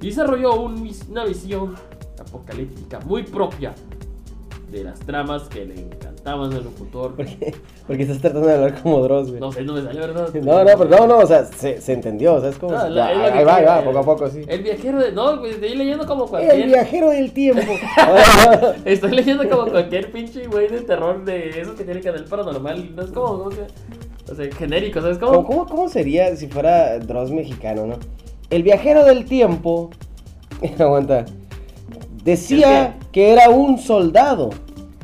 [0.00, 1.74] Y desarrolló un una visión
[2.18, 3.74] apocalíptica muy propia
[4.70, 7.14] de las tramas que le encantaban al locutor.
[7.14, 7.54] ¿Por qué?
[7.86, 9.40] Porque estás tratando de hablar como Dross, güey.
[9.40, 10.32] No sé, no me salió, ¿verdad?
[10.34, 12.72] No, no, pero no, no, o sea, se, se entendió, o sea, es como...
[12.72, 14.42] No, si- la- ya, que ahí va, ahí va, poco a poco, sí.
[14.48, 15.12] El viajero de.
[15.12, 16.54] No, güey, estoy leyendo como cualquier.
[16.58, 17.62] El viajero del tiempo.
[18.86, 22.96] Estoy leyendo como cualquier pinche güey de terror de esos que tiene canal paranormal.
[22.96, 23.66] No es como, ¿cómo se
[24.30, 25.88] O sea, genérico, ¿sabes ¿Cómo, cómo?
[25.88, 27.98] sería si fuera Dross mexicano, no?
[28.50, 29.90] El viajero del tiempo,
[30.78, 31.24] aguanta,
[32.24, 34.50] decía ¿El que era un soldado,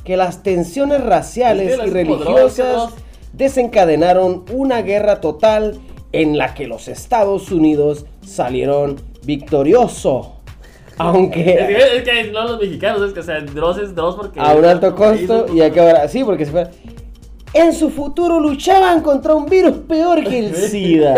[0.04, 2.90] que las tensiones raciales Es que y religiosas
[3.32, 5.80] desencadenaron una guerra total
[6.12, 10.28] en la que los Estados Unidos salieron victoriosos.
[10.94, 14.14] Es Aunque que, es que no los mexicanos, es que, o sea, Dross es Dross
[14.14, 14.38] porque.
[14.38, 16.68] a un alto costo y aquí ahora sí, porque se fue.
[17.54, 21.14] En su futuro luchaban contra un virus peor que el SIDA.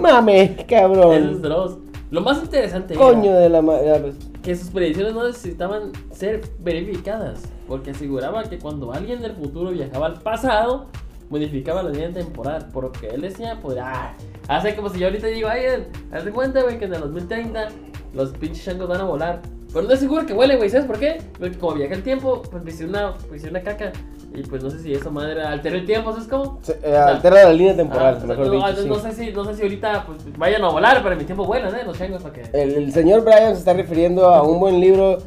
[0.00, 1.40] Mames, cabrón.
[1.42, 1.78] Dross.
[2.10, 4.12] Lo más interesante Coño era de la madre.
[4.42, 10.06] que sus predicciones no necesitaban ser verificadas, porque aseguraba que cuando alguien del futuro viajaba
[10.06, 10.88] al pasado,
[11.30, 14.12] modificaba la línea temporal, porque él decía, pues, ah,
[14.48, 17.00] hace como si yo ahorita digo, ay, eh, haz de cuenta, güey, que en el
[17.00, 17.68] 2030
[18.12, 19.40] los pinches changos van a volar.
[19.72, 21.22] Pero no es seguro que vuele, güey, ¿sabes por qué?
[21.38, 23.92] Porque como viaja el tiempo, pues hice una, pues, hice una caca,
[24.34, 26.58] y pues no sé si esa madre alteró el tiempo, ¿sabes cómo?
[26.62, 28.64] Se- eh, altera la línea temporal, Ah, mejor no, dicho.
[28.66, 28.88] ah, sí.
[28.88, 31.44] no sé si, no sé si ahorita pues, vayan a volar, pero en mi tiempo
[31.44, 31.82] vuelan, ¿eh?
[31.84, 32.42] Los changos para que...
[32.52, 35.18] El, el señor Brian se está refiriendo a un buen libro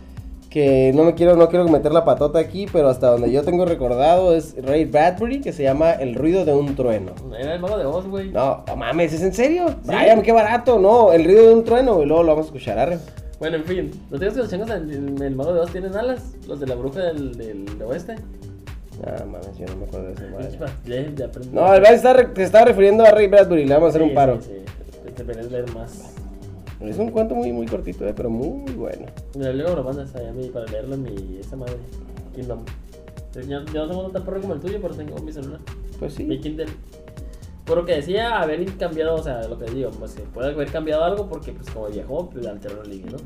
[0.50, 3.66] que no me quiero, no quiero meter la patota aquí, pero hasta donde yo tengo
[3.66, 7.12] recordado es Ray Bradbury, que se llama El ruido de un trueno.
[7.38, 8.30] Era el mago de Oz, güey.
[8.32, 9.66] No, no mames, ¿es en serio?
[9.84, 12.80] Brian, qué barato, no, El ruido de un trueno, y luego lo vamos a escuchar,
[12.80, 13.00] arre.
[13.38, 15.94] Bueno, en fin, ¿no tienes que los changos en, en el mago de Oz tienen
[15.94, 16.24] alas?
[16.48, 18.16] Los de la bruja del, del oeste.
[19.06, 21.50] Ah, mames, yo no me acuerdo de ese madre.
[21.52, 24.16] No, el re- te está refiriendo a Ray Bradbury, le vamos a hacer Sí, un
[24.16, 24.42] paro.
[24.42, 25.12] Sí, sí.
[25.16, 26.14] Te deberías leer más.
[26.82, 29.06] Es un cuento muy, muy cortito, eh, pero muy bueno.
[29.36, 31.38] Mira, luego lo mandas a mí para leerlo en mi.
[31.40, 31.78] esa madre.
[32.36, 32.64] Kingdom.
[33.36, 35.60] Yo, yo no tengo tan perro como el tuyo, pero tengo mi celular.
[36.00, 36.42] Pues Mi sí.
[36.42, 36.66] Kindle.
[37.66, 40.70] Por lo que decía, haber cambiado, o sea, lo que digo, pues que puede haber
[40.72, 43.18] cambiado algo porque, pues, como viajó, pues alteró la línea, ¿no?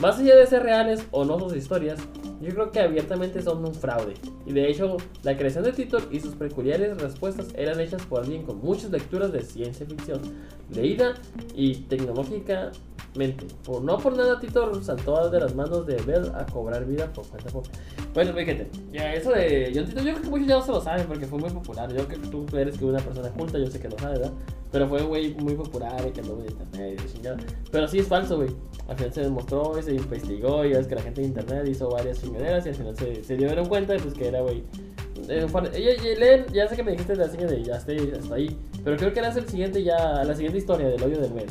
[0.00, 1.98] Más allá de ser reales o no sus historias,
[2.42, 4.12] yo creo que abiertamente son un fraude.
[4.44, 8.42] Y de hecho, la creación de Titor y sus peculiares respuestas eran hechas por alguien
[8.42, 10.20] con muchas lecturas de ciencia ficción,
[10.70, 11.14] leída
[11.54, 13.46] y tecnológicamente.
[13.64, 17.26] Por, no por nada, Titor saltó de las manos de Bell a cobrar vida por
[17.28, 17.72] cuenta propia.
[18.12, 20.80] Bueno, fíjate, ya eso de John Titor, yo creo que muchos ya no se lo
[20.82, 21.88] saben porque fue muy popular.
[21.88, 24.34] Yo creo que tú eres que una persona culta, yo sé que lo sabes, ¿verdad?
[24.76, 27.38] Pero fue un güey muy popular y que anduvo en internet y de chingada.
[27.72, 28.50] Pero sí es falso, güey.
[28.86, 31.88] Al final se demostró y se investigó y es que la gente de internet hizo
[31.88, 34.64] varias chingaderas y al final se, se dieron cuenta pues que era, güey.
[35.30, 35.46] eh,
[36.20, 39.14] ya, ya, sé que me dijiste la seña de ya estoy hasta ahí, pero creo
[39.14, 41.46] que era el siguiente ya, la siguiente historia del hoyo del Mel.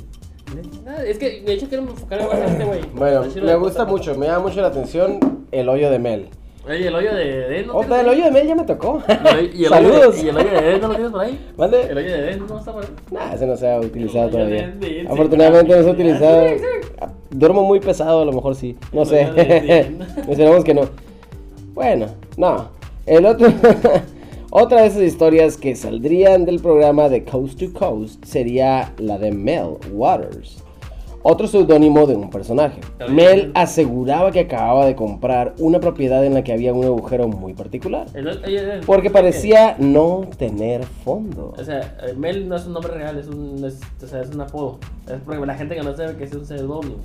[0.85, 2.81] Nada, Es que de hecho quiero enfocarme más en este güey.
[2.93, 6.29] Bueno, me de gusta mucho, me llama mucho la atención el hoyo de Mel.
[6.67, 7.67] Oye, el hoyo de Den.
[7.67, 9.01] ¿no Otra, el hoyo Mel ya me tocó.
[9.07, 9.51] ahí?
[9.53, 10.07] Y el, y el Saludos.
[10.07, 11.39] Hoyo de, ¿Y el hoyo de Den no lo tienes por ahí?
[11.51, 11.77] El ¿Mande?
[11.77, 12.89] hoyo de Den no está por ahí.
[13.11, 14.67] Nah, ese no se ha utilizado El todavía.
[14.79, 16.49] de Afortunadamente no se ha utilizado.
[16.49, 17.05] sí, sí.
[17.29, 18.75] Duermo muy pesado, a lo mejor sí.
[18.93, 19.21] No El sé.
[20.29, 20.89] Esperamos que no.
[21.73, 22.69] Bueno, no.
[23.05, 23.47] El otro.
[24.49, 29.31] Otra de esas historias que saldrían del programa de Coast to Coast sería la de
[29.31, 30.63] Mel Waters.
[31.27, 32.79] Otro seudónimo de un personaje.
[33.09, 37.55] Mel aseguraba que acababa de comprar una propiedad en la que había un agujero muy
[37.55, 38.05] particular.
[38.85, 41.55] Porque parecía no tener fondo.
[41.57, 44.29] O sea, eh, Mel no es un nombre real, es un, es, o sea, es
[44.35, 44.77] un apodo.
[45.07, 46.97] Es porque la gente que no sabe que es un seudónimo.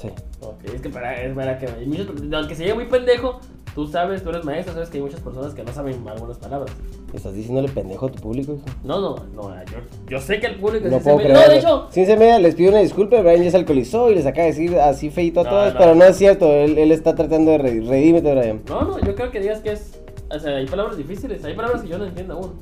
[0.00, 0.10] Sí.
[0.40, 1.66] Ok, es que para, es para que.
[1.66, 3.40] aunque se llegue muy pendejo,
[3.74, 6.70] tú sabes, tú eres maestro, sabes que hay muchas personas que no saben algunas palabras.
[7.12, 8.64] ¿Estás diciéndole pendejo a tu público, hijo?
[8.84, 9.78] No, no, no, yo,
[10.08, 12.38] yo sé que el público No sí puedo se me- No, de hecho, Sin media,
[12.38, 13.20] les pido una disculpa.
[13.20, 15.72] Brian ya se alcoholizó y les acaba de decir así feito a No, todos.
[15.74, 15.78] no.
[15.80, 16.46] Pero no es cierto.
[16.52, 18.60] Él, él está tratando de re- redímete, Brian.
[18.68, 19.98] no, no, yo creo que digas que es.
[20.32, 22.52] O sea, hay palabras difíciles, hay palabras que yo no entiendo aún.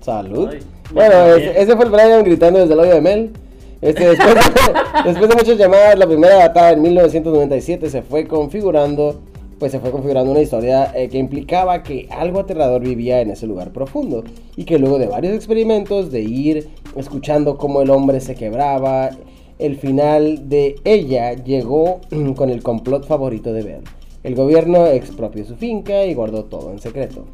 [0.00, 0.48] Salud.
[0.50, 0.60] Ay,
[0.92, 3.30] bueno, ese, ese fue el Brian gritando desde el hoyo de Mel.
[3.82, 4.34] Este, después,
[5.04, 9.20] después de muchas llamadas, la primera datada en 1997 se fue configurando,
[9.58, 13.46] pues se fue configurando una historia eh, que implicaba que algo aterrador vivía en ese
[13.46, 14.24] lugar profundo
[14.56, 19.10] y que luego de varios experimentos de ir escuchando cómo el hombre se quebraba,
[19.58, 22.00] el final de ella llegó
[22.36, 23.84] con el complot favorito de Bell.
[24.22, 27.24] El gobierno expropió su finca y guardó todo en secreto.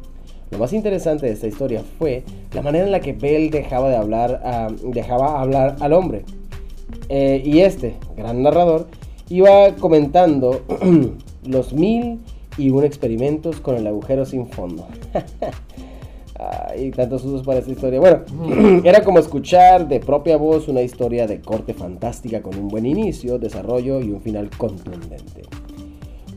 [0.51, 3.95] Lo más interesante de esta historia fue la manera en la que Bell dejaba de
[3.97, 6.23] hablar, dejaba hablar al hombre.
[7.09, 8.87] Eh, y este, gran narrador,
[9.29, 10.61] iba comentando
[11.47, 12.19] los mil
[12.57, 14.87] y un experimentos con el agujero sin fondo.
[16.37, 17.99] Ay, tantos usos para esta historia.
[17.99, 18.23] Bueno,
[18.83, 23.39] era como escuchar de propia voz una historia de corte fantástica con un buen inicio,
[23.39, 25.43] desarrollo y un final contundente.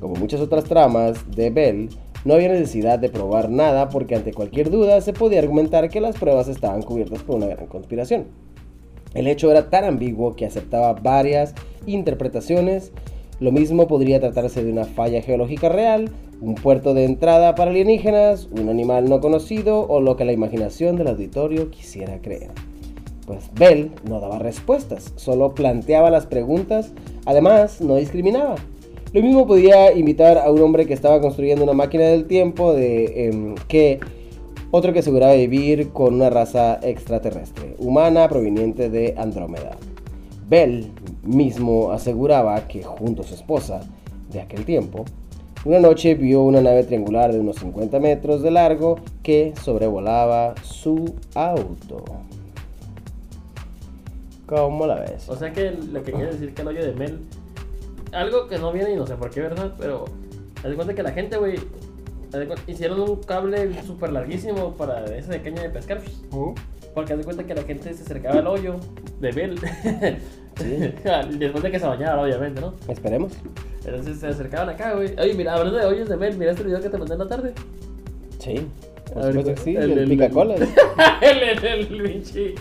[0.01, 1.89] Como muchas otras tramas de Bell,
[2.25, 6.17] no había necesidad de probar nada porque ante cualquier duda se podía argumentar que las
[6.17, 8.27] pruebas estaban cubiertas por una gran conspiración.
[9.15, 11.55] El hecho era tan ambiguo que aceptaba varias
[11.87, 12.93] interpretaciones.
[13.41, 18.49] Lo mismo podría tratarse de una falla geológica real, un puerto de entrada para alienígenas,
[18.51, 22.51] un animal no conocido o lo que la imaginación del auditorio quisiera creer.
[23.27, 26.93] Pues Bell no daba respuestas, solo planteaba las preguntas,
[27.27, 28.57] además no discriminaba.
[29.13, 33.29] Lo mismo podía invitar a un hombre que estaba construyendo una máquina del tiempo de
[33.29, 34.01] em, que
[34.71, 39.77] otro que aseguraba vivir con una raza extraterrestre, humana proveniente de Andrómeda.
[40.49, 40.91] Bell
[41.29, 43.81] mismo aseguraba que junto a su esposa
[44.31, 45.05] de aquel tiempo,
[45.65, 51.15] una noche vio una nave triangular de unos 50 metros de largo que sobrevolaba su
[51.35, 52.05] auto.
[54.47, 55.29] ¿Cómo la ves?
[55.29, 57.19] O sea que lo que quiere decir que el hoyo de Mel.
[58.13, 59.75] Algo que no viene y no sé por qué, ¿verdad?
[59.79, 60.07] Pero.
[60.63, 61.57] Haz de cuenta que la gente, güey.
[62.67, 66.01] Hicieron un cable súper larguísimo para ese de caña de pescar.
[66.95, 68.77] Porque haz de cuenta que la gente se acercaba al hoyo
[69.21, 69.31] de
[71.39, 72.75] Después de que se bañara, obviamente, ¿no?
[72.89, 73.33] Esperemos.
[73.85, 75.15] Entonces se acercaban acá, güey.
[75.19, 77.29] Oye, mira, hablando de hoyos de Bell, mira este video que te mandé en la
[77.29, 77.53] tarde.
[78.39, 78.67] Sí.
[79.13, 79.99] Por A ver, supuesto que sí, el- el,
[81.23, 82.55] el- el, el, el,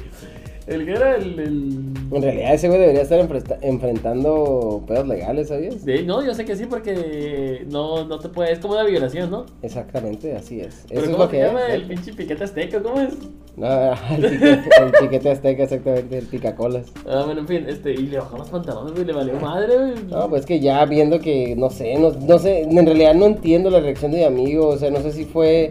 [0.67, 1.39] El que era el.
[1.39, 1.93] el...
[2.11, 3.25] En realidad ese güey debería estar
[3.61, 5.75] enfrentando pedos legales, ¿sabías?
[5.83, 8.51] Sí, no, yo sé que sí, porque no, no te puede.
[8.51, 9.45] Es como una violación, ¿no?
[9.61, 10.83] Exactamente, así es.
[10.89, 11.73] Pero Eso es ¿cómo lo se que llama es.
[11.73, 12.83] el pinche piquete azteca?
[12.83, 13.13] ¿Cómo es?
[13.55, 16.91] No, el, piquete, el piquete azteca, exactamente, el picacolas.
[17.09, 17.93] Ah, bueno, en fin, este.
[17.93, 20.03] Y le bajó los pantalones, güey, le valió madre, güey.
[20.09, 23.69] No, pues que ya viendo que, no sé, no, no sé, en realidad no entiendo
[23.69, 25.69] la reacción de mi amigo, o sea, no sé si fue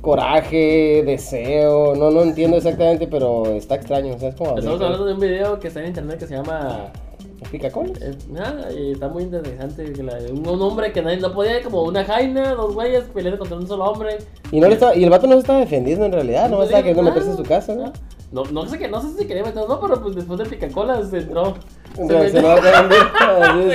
[0.00, 4.14] coraje, deseo, no, no entiendo exactamente, pero está extraño.
[4.14, 6.92] Estamos hablando de un video que está en internet que se llama.
[7.50, 8.00] ¿Picacolas?
[8.00, 9.92] eh, nada, y está muy interesante.
[10.02, 13.56] la- un, un hombre que nadie no podía, como una jaina, dos güeyes peleando contra
[13.58, 14.18] un solo hombre.
[14.50, 16.64] Y, no le estaba, y el vato no se estaba defendiendo en realidad, no le
[16.64, 17.42] estaba queriendo dijo meterse nada.
[17.42, 17.92] su casa, ¿no?
[18.32, 21.04] No, no sé que no sé si quería meter, no, pero pues después de Picacola
[21.04, 21.54] se entró.
[22.08, 22.54] Reaccionó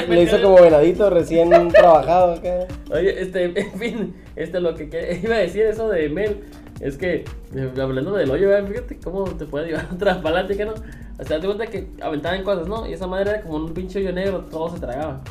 [0.08, 2.68] le hizo como venadito recién trabajado acá.
[2.92, 6.44] Oye, este, en fin, este lo que, que- iba a decir eso de Mel
[6.80, 10.74] es que eh, hablando del hoyo, fíjate cómo te puede llevar otra plática, ¿no?
[11.20, 12.88] O sea, te cuenta que aventaban cosas, ¿no?
[12.88, 15.22] Y esa madre era como un pinche hoyo negro, todo se tragaba.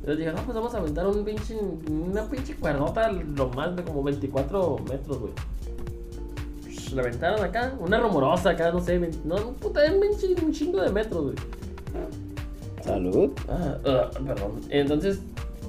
[0.00, 1.56] Entonces dije, no, pues vamos a aventar un pinche,
[1.88, 5.32] una pinche cuerdota, lo más de como 24 metros, güey.
[6.94, 10.90] La aventaron acá, una rumorosa acá, no sé, no, puta, un, pinche- un chingo de
[10.90, 11.34] metros, güey.
[12.82, 13.30] Salud.
[13.48, 14.60] Ah, ah, perdón.
[14.70, 15.20] Entonces,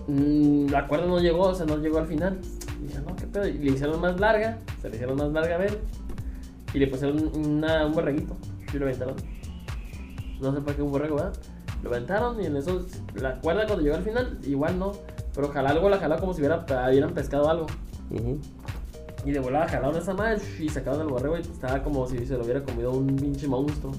[0.07, 2.39] mm, la cuerda no llegó, o sea, no llegó al final.
[2.81, 3.47] Y dije, no, qué pedo.
[3.47, 5.79] Y le hicieron más larga, se le hicieron más larga a ver.
[6.73, 8.35] Y le pusieron una, un borreguito.
[8.73, 9.15] Y lo aventaron.
[10.41, 11.33] No sé para qué un borrego, ¿verdad?
[11.83, 14.93] Lo aventaron y en eso, la cuerda cuando llegó al final, igual no.
[15.35, 17.67] Pero jaló algo, la jaló como si hubiera, hubieran pescado algo.
[18.09, 18.39] Ujú.
[19.25, 22.37] Y de volada jalaron esa madre y sacaron el borrego y estaba como si se
[22.37, 23.93] lo hubiera comido un pinche monstruo.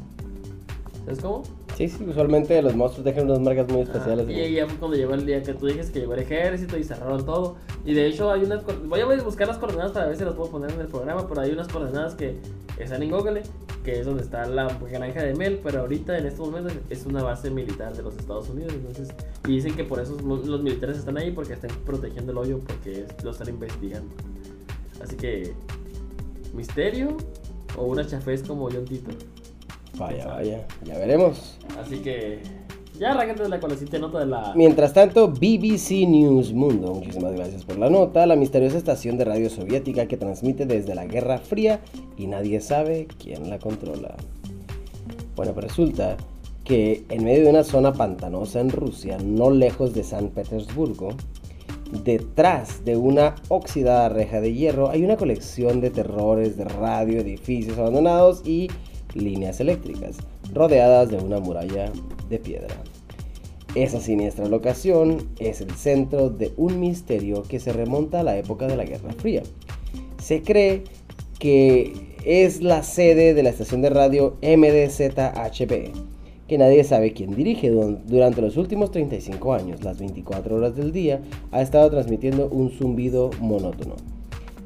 [1.04, 1.42] ¿Sabes cómo?
[1.76, 4.26] Sí, sí, usualmente los monstruos dejan unas marcas muy especiales.
[4.26, 4.52] Güey.
[4.52, 7.24] Y ya cuando llegó el día que tú dijiste que llegó el ejército y cerraron
[7.26, 7.56] todo.
[7.84, 8.64] Y de hecho hay unas...
[8.86, 11.40] Voy a buscar las coordenadas para ver si las puedo poner en el programa, pero
[11.40, 12.36] hay unas coordenadas que
[12.78, 13.42] están en Google,
[13.82, 17.22] que es donde está la granja de Mel, pero ahorita en estos momentos es una
[17.22, 18.72] base militar de los Estados Unidos.
[18.72, 19.08] Entonces,
[19.48, 23.04] y dicen que por eso los militares están ahí porque están protegiendo el hoyo porque
[23.24, 24.14] lo están investigando.
[25.02, 25.52] Así que,
[26.54, 27.16] misterio
[27.76, 29.10] o una chafés como John Tito.
[29.96, 31.58] Vaya, vaya, ya veremos.
[31.80, 32.40] Así que,
[32.98, 34.52] ya arráncate de la colacita nota de la...
[34.54, 39.50] Mientras tanto, BBC News Mundo, muchísimas gracias por la nota, la misteriosa estación de radio
[39.50, 41.80] soviética que transmite desde la Guerra Fría
[42.16, 44.14] y nadie sabe quién la controla.
[45.36, 46.16] Bueno, pues resulta
[46.64, 51.10] que en medio de una zona pantanosa en Rusia, no lejos de San Petersburgo,
[52.04, 57.78] detrás de una oxidada reja de hierro hay una colección de terrores de radio, edificios
[57.78, 58.68] abandonados y
[59.14, 60.16] líneas eléctricas,
[60.52, 61.90] rodeadas de una muralla
[62.28, 62.74] de piedra.
[63.74, 68.66] Esa siniestra locación es el centro de un misterio que se remonta a la época
[68.68, 69.42] de la Guerra Fría.
[70.22, 70.84] Se cree
[71.40, 75.92] que es la sede de la estación de radio MDZHB,
[76.46, 77.72] que nadie sabe quién dirige.
[77.72, 82.70] Dur- Durante los últimos 35 años, las 24 horas del día, ha estado transmitiendo un
[82.70, 83.96] zumbido monótono.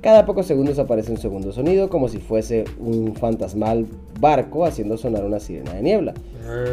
[0.01, 3.87] Cada pocos segundos aparece un segundo sonido como si fuese un fantasmal
[4.21, 6.15] barco haciendo sonar una sirena de niebla.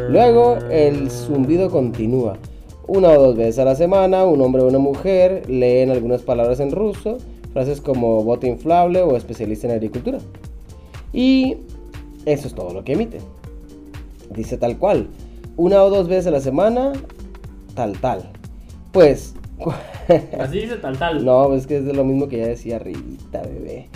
[0.08, 2.38] Luego el zumbido continúa.
[2.86, 6.60] Una o dos veces a la semana, un hombre o una mujer leen algunas palabras
[6.60, 7.18] en ruso,
[7.52, 10.18] frases como bote inflable o especialista en agricultura.
[11.12, 11.56] Y
[12.26, 13.18] eso es todo lo que emite.
[14.30, 15.08] Dice tal cual,
[15.56, 16.92] una o dos veces a la semana,
[17.74, 18.30] tal tal.
[18.92, 19.34] Pues
[20.40, 21.24] Así dice tal tal.
[21.24, 23.88] No, es que es de lo mismo que ya decía arribita, bebé.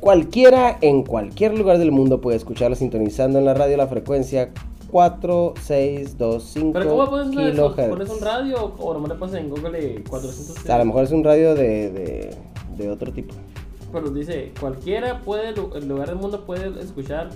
[0.00, 4.50] Cualquiera en cualquier lugar del mundo puede escucharlo sintonizando en la radio la frecuencia
[4.90, 7.88] 4625 Pero ¿cómo pones kilohertz.
[7.90, 10.70] ¿Pones un radio o nomás le pones en Google 400?
[10.70, 12.30] A lo mejor es un radio de, de,
[12.76, 13.34] de otro tipo.
[13.92, 17.30] Pero dice, cualquiera puede, el lugar del mundo puede escuchar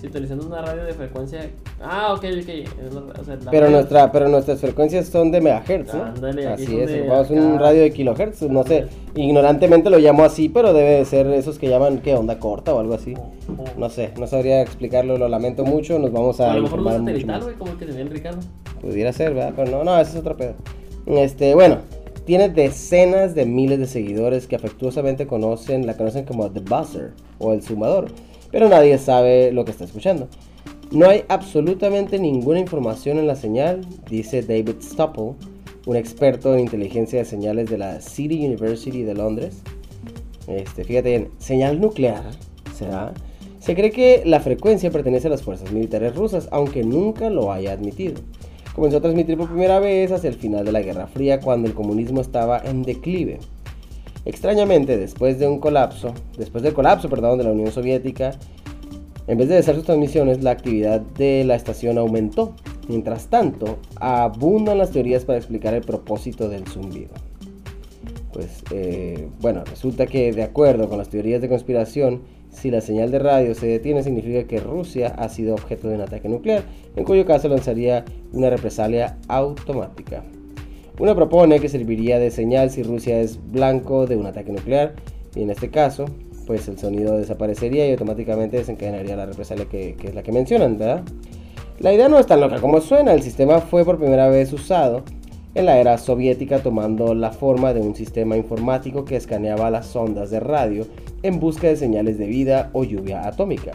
[0.00, 1.50] sintonizando una radio de frecuencia.
[1.82, 3.18] Ah, ok, ok.
[3.20, 6.04] o sea, Pero, radio- nuestra, pero nuestras frecuencias son de megahertz, ¿no?
[6.04, 7.58] Ándale, aquí así es, de ocupamos un acá.
[7.58, 11.68] radio de kilohertz, no sé, ignorantemente lo llamo así, pero debe de ser esos que
[11.68, 12.14] llaman, ¿qué?
[12.14, 13.14] Onda corta o algo así.
[13.76, 16.80] No sé, no sabría explicarlo, lo lamento mucho, nos vamos O a a lo mejor
[16.82, 18.40] mucho satelital, güey, como el que tenía el Ricardo.
[18.80, 19.52] Pudiera ser, ¿verdad?
[19.56, 20.54] Pero no, no, ese es otro pedo.
[21.06, 21.78] Este, bueno,
[22.26, 27.52] tiene decenas de miles de seguidores que afectuosamente conocen, la conocen como The Buzzer o
[27.54, 28.08] el sumador,
[28.50, 30.28] pero nadie sabe lo que está escuchando.
[30.90, 35.34] No hay absolutamente ninguna información en la señal, dice David Stopple,
[35.86, 39.62] un experto en inteligencia de señales de la City University de Londres.
[40.46, 42.24] Este, fíjate bien, señal nuclear,
[42.74, 43.12] ¿será?
[43.58, 47.72] Se cree que la frecuencia pertenece a las fuerzas militares rusas, aunque nunca lo haya
[47.72, 48.14] admitido.
[48.74, 51.74] Comenzó a transmitir por primera vez hacia el final de la Guerra Fría, cuando el
[51.74, 53.40] comunismo estaba en declive.
[54.28, 58.32] Extrañamente, después de un colapso, después del colapso, perdón, de la Unión Soviética,
[59.26, 62.54] en vez de cesar sus transmisiones, la actividad de la estación aumentó.
[62.88, 67.08] Mientras tanto, abundan las teorías para explicar el propósito del zumbido.
[68.30, 72.20] Pues eh, bueno, resulta que de acuerdo con las teorías de conspiración,
[72.50, 76.02] si la señal de radio se detiene significa que Rusia ha sido objeto de un
[76.02, 76.64] ataque nuclear,
[76.96, 78.04] en cuyo caso lanzaría
[78.34, 80.22] una represalia automática.
[80.98, 84.94] Uno propone que serviría de señal si Rusia es blanco de un ataque nuclear,
[85.36, 86.06] y en este caso,
[86.46, 91.02] pues el sonido desaparecería y automáticamente desencadenaría la represalia que, es la que mencionan, ¿verdad?
[91.78, 95.04] La idea no es tan loca como suena, el sistema fue por primera vez usado
[95.54, 100.30] en la era soviética tomando la forma de un sistema informático que escaneaba las ondas
[100.30, 100.86] de radio
[101.22, 103.72] en busca de señales de vida o lluvia atómica.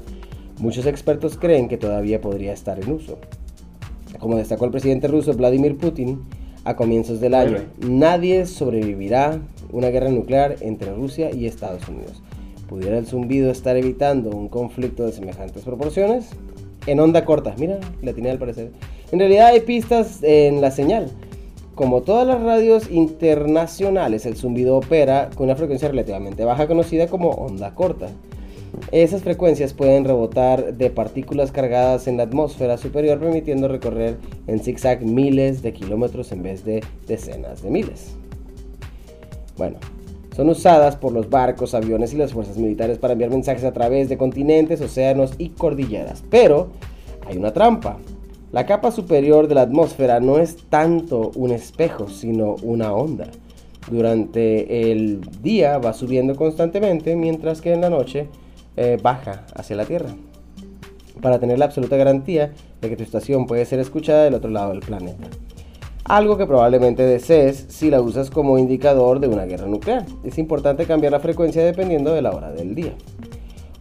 [0.60, 3.18] Muchos expertos creen que todavía podría estar en uso.
[4.20, 6.22] Como destacó el presidente ruso Vladimir Putin
[6.64, 9.40] a comienzos del año, nadie sobrevivirá
[9.72, 12.22] una guerra nuclear entre Rusia y Estados Unidos.
[12.68, 16.30] ¿Pudiera el zumbido estar evitando un conflicto de semejantes proporciones?
[16.88, 18.72] En onda corta, mira, la al parecer.
[19.12, 21.10] En realidad hay pistas en la señal.
[21.76, 27.30] Como todas las radios internacionales, el zumbido opera con una frecuencia relativamente baja conocida como
[27.30, 28.10] onda corta.
[28.92, 34.18] Esas frecuencias pueden rebotar de partículas cargadas en la atmósfera superior, permitiendo recorrer
[34.48, 38.16] en zigzag miles de kilómetros en vez de decenas de miles.
[39.58, 39.78] Bueno,
[40.36, 44.10] son usadas por los barcos, aviones y las fuerzas militares para enviar mensajes a través
[44.10, 46.24] de continentes, océanos y cordilleras.
[46.30, 46.70] Pero
[47.28, 47.98] hay una trampa.
[48.52, 53.28] La capa superior de la atmósfera no es tanto un espejo, sino una onda.
[53.90, 58.28] Durante el día va subiendo constantemente, mientras que en la noche
[58.76, 60.10] eh, baja hacia la Tierra.
[61.22, 62.52] Para tener la absoluta garantía
[62.82, 65.28] de que tu estación puede ser escuchada del otro lado del planeta.
[66.06, 70.06] Algo que probablemente desees si la usas como indicador de una guerra nuclear.
[70.24, 72.94] Es importante cambiar la frecuencia dependiendo de la hora del día.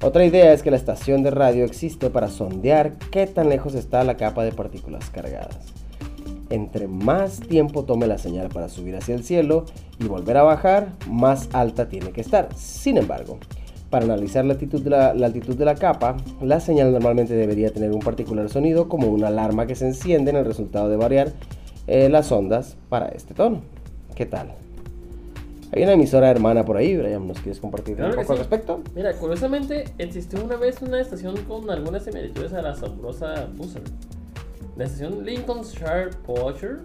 [0.03, 4.05] Otra idea es que la estación de radio existe para sondear qué tan lejos está
[4.05, 5.59] la capa de partículas cargadas.
[6.51, 9.65] Entre más tiempo tome la señal para subir hacia el cielo
[9.99, 12.49] y volver a bajar, más alta tiene que estar.
[12.55, 13.39] Sin embargo,
[13.93, 17.71] para analizar la altitud de la, la altitud de la capa, la señal normalmente debería
[17.71, 21.29] tener un particular sonido como una alarma que se enciende en el resultado de variar
[21.87, 23.61] eh, las ondas para este tono.
[24.15, 24.55] ¿Qué tal?
[25.75, 28.81] Hay una emisora hermana por ahí, Brian, ¿nos quieres compartir Claro un poco al respecto?
[28.95, 33.83] Mira, curiosamente existió una vez una estación con algunas similitudes a la asombrosa Buzzer.
[34.79, 36.79] La estación Lincolnshire Poacher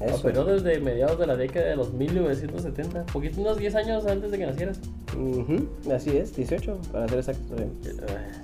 [0.00, 0.16] Eso.
[0.16, 4.38] operó desde mediados de la década de los 1970, poquito unos 10 años antes de
[4.38, 4.80] que nacieras.
[5.16, 7.54] Ujú, así es, 18, para ser exacto.
[7.56, 7.68] Eh,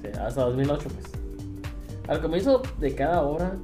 [0.03, 1.07] sí, hasta 2008 pues.
[2.09, 3.57] Al comienzo de cada hora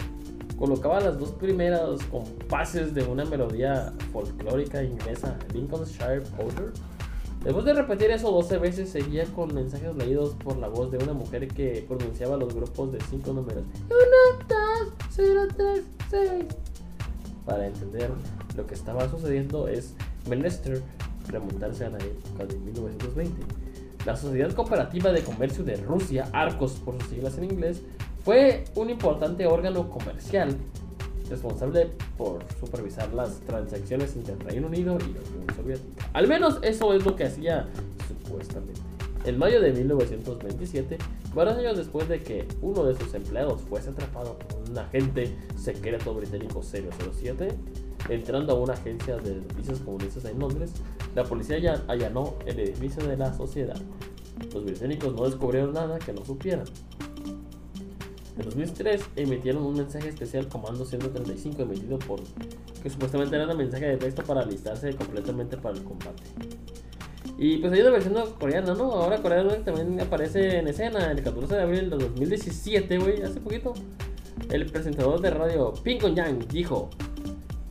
[0.59, 6.73] colocaba las dos primeras compases de una melodía folclórica inglesa, Lincolnshire Poacher.
[7.45, 11.13] Después de repetir eso 12 veces, seguía con mensajes leídos por la voz de una
[11.13, 13.63] mujer que pronunciaba los grupos de 5 números.
[13.89, 16.45] 1, 2, 0, 3, 6.
[17.47, 18.11] Para entender
[18.57, 19.95] lo que estaba sucediendo es
[20.29, 20.83] menester
[21.29, 23.33] remontarse a la época de 1920.
[24.05, 27.83] La Sociedad Cooperativa de Comercio de Rusia, Arcos por sus siglas en inglés,
[28.25, 30.57] fue un importante órgano comercial
[31.31, 36.11] responsable por supervisar las transacciones entre el Reino Unido y la Unión Soviética.
[36.13, 37.69] Al menos eso es lo que hacía
[38.09, 38.81] supuestamente.
[39.27, 40.99] En mayo de 1927,
[41.35, 46.15] varios años después de que uno de sus empleados fuese atrapado por un agente secreto
[46.15, 47.49] británico 007,
[48.09, 50.71] entrando a una agencia de servicios comunistas en Londres,
[51.17, 53.81] la policía allanó el edificio de la sociedad.
[54.55, 56.67] Los británicos no descubrieron nada que no supieran.
[58.39, 62.21] En 2003 emitieron un mensaje especial Comando 135 emitido por
[62.81, 66.23] que supuestamente era un mensaje de texto para alistarse completamente para el combate.
[67.39, 68.93] Y pues hay una versión coreana, ¿no?
[68.93, 73.23] Ahora Corea del Norte también aparece en escena el 14 de abril de 2017, güey,
[73.23, 73.75] hace poquito.
[74.51, 76.91] El presentador de radio Ping Yang dijo,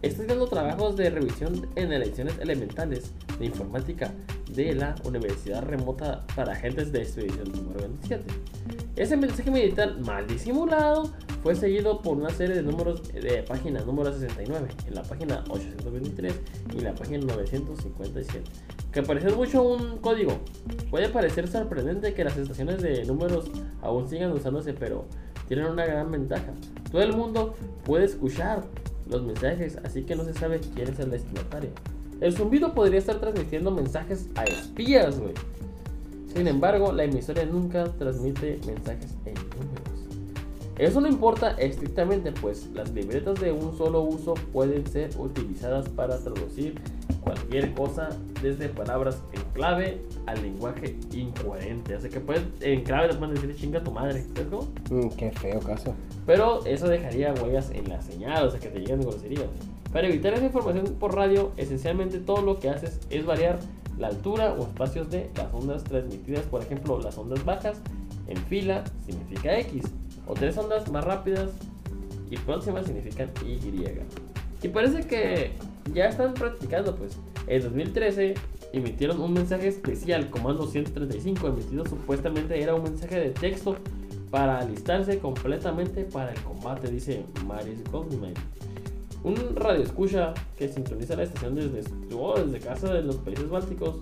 [0.06, 4.14] Estoy dando trabajos de revisión en elecciones elementales de informática
[4.52, 8.24] de la Universidad Remota para agentes de expedición número 27.
[8.98, 11.12] Ese mensaje militar mal disimulado
[11.46, 16.34] fue seguido por una serie de números de página número 69, en la página 823
[16.76, 18.42] y la página 957,
[18.92, 20.40] que pareció mucho un código.
[20.90, 23.52] Puede parecer sorprendente que las estaciones de números
[23.84, 25.06] aún sigan usándose, pero
[25.48, 26.52] tienen una gran ventaja.
[26.92, 28.64] Todo el mundo puede escuchar
[29.08, 31.70] los mensajes, así que no se sabe quién es el destinatario.
[32.22, 35.36] El zumbido podría estar transmitiendo mensajes a espías, güey.
[36.34, 39.95] Sin embargo, la emisora nunca transmite mensajes en números.
[40.78, 46.18] Eso no importa estrictamente, pues las libretas de un solo uso pueden ser utilizadas para
[46.18, 46.82] traducir
[47.22, 48.10] cualquier cosa,
[48.42, 51.96] desde palabras en clave al lenguaje incoherente.
[51.96, 54.68] Así que puedes, en clave te pueden decir chinga tu madre, ¿sabes cómo?
[54.92, 55.96] Mm, qué feo caso.
[56.26, 59.48] Pero eso dejaría huellas en la señal, o sea que te lleguen groserías.
[59.92, 63.60] Para evitar esa información por radio, esencialmente todo lo que haces es variar
[63.98, 66.44] la altura o espacios de las ondas transmitidas.
[66.46, 67.78] Por ejemplo, las ondas bajas
[68.28, 69.86] en fila significa X,
[70.28, 71.52] o tres ondas más rápidas
[72.30, 73.60] y próximas significan Y.
[74.62, 75.52] Y parece que
[75.94, 77.18] ya están practicando, pues.
[77.48, 78.34] En 2013
[78.74, 83.78] emitieron un mensaje especial, Comando 135, emitido supuestamente era un mensaje de texto
[84.32, 88.34] para alistarse completamente para el combate, dice Maris Goldman.
[89.24, 94.02] Un radio escucha que sintoniza la estación desde, desde casa de los países bálticos.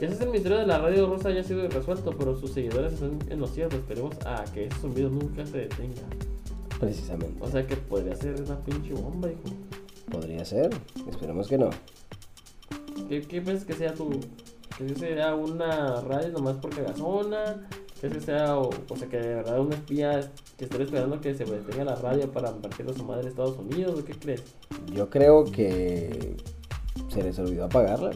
[0.00, 2.94] Que ese es el misterio de la radio rusa haya sido resuelto, pero sus seguidores
[2.94, 3.76] están en lo cierto.
[3.76, 6.00] Esperemos a que ese zumbido nunca se detenga.
[6.80, 7.36] Precisamente.
[7.38, 9.54] O sea que podría ser una pinche bomba, hijo.
[10.10, 10.70] Podría ser.
[11.06, 11.68] Esperemos que no.
[13.10, 14.08] ¿Qué, qué piensas que sea tu.?
[14.78, 17.68] ¿Que sea una radio nomás por cagazona?
[18.00, 21.34] ¿Crees que sea, o, o sea, que de verdad un espía que esté esperando que
[21.34, 24.00] se detenga la radio para partirle a su madre a Estados Unidos?
[24.00, 24.44] ¿O qué crees?
[24.94, 26.38] Yo creo que
[27.10, 28.12] se les olvidó apagarla.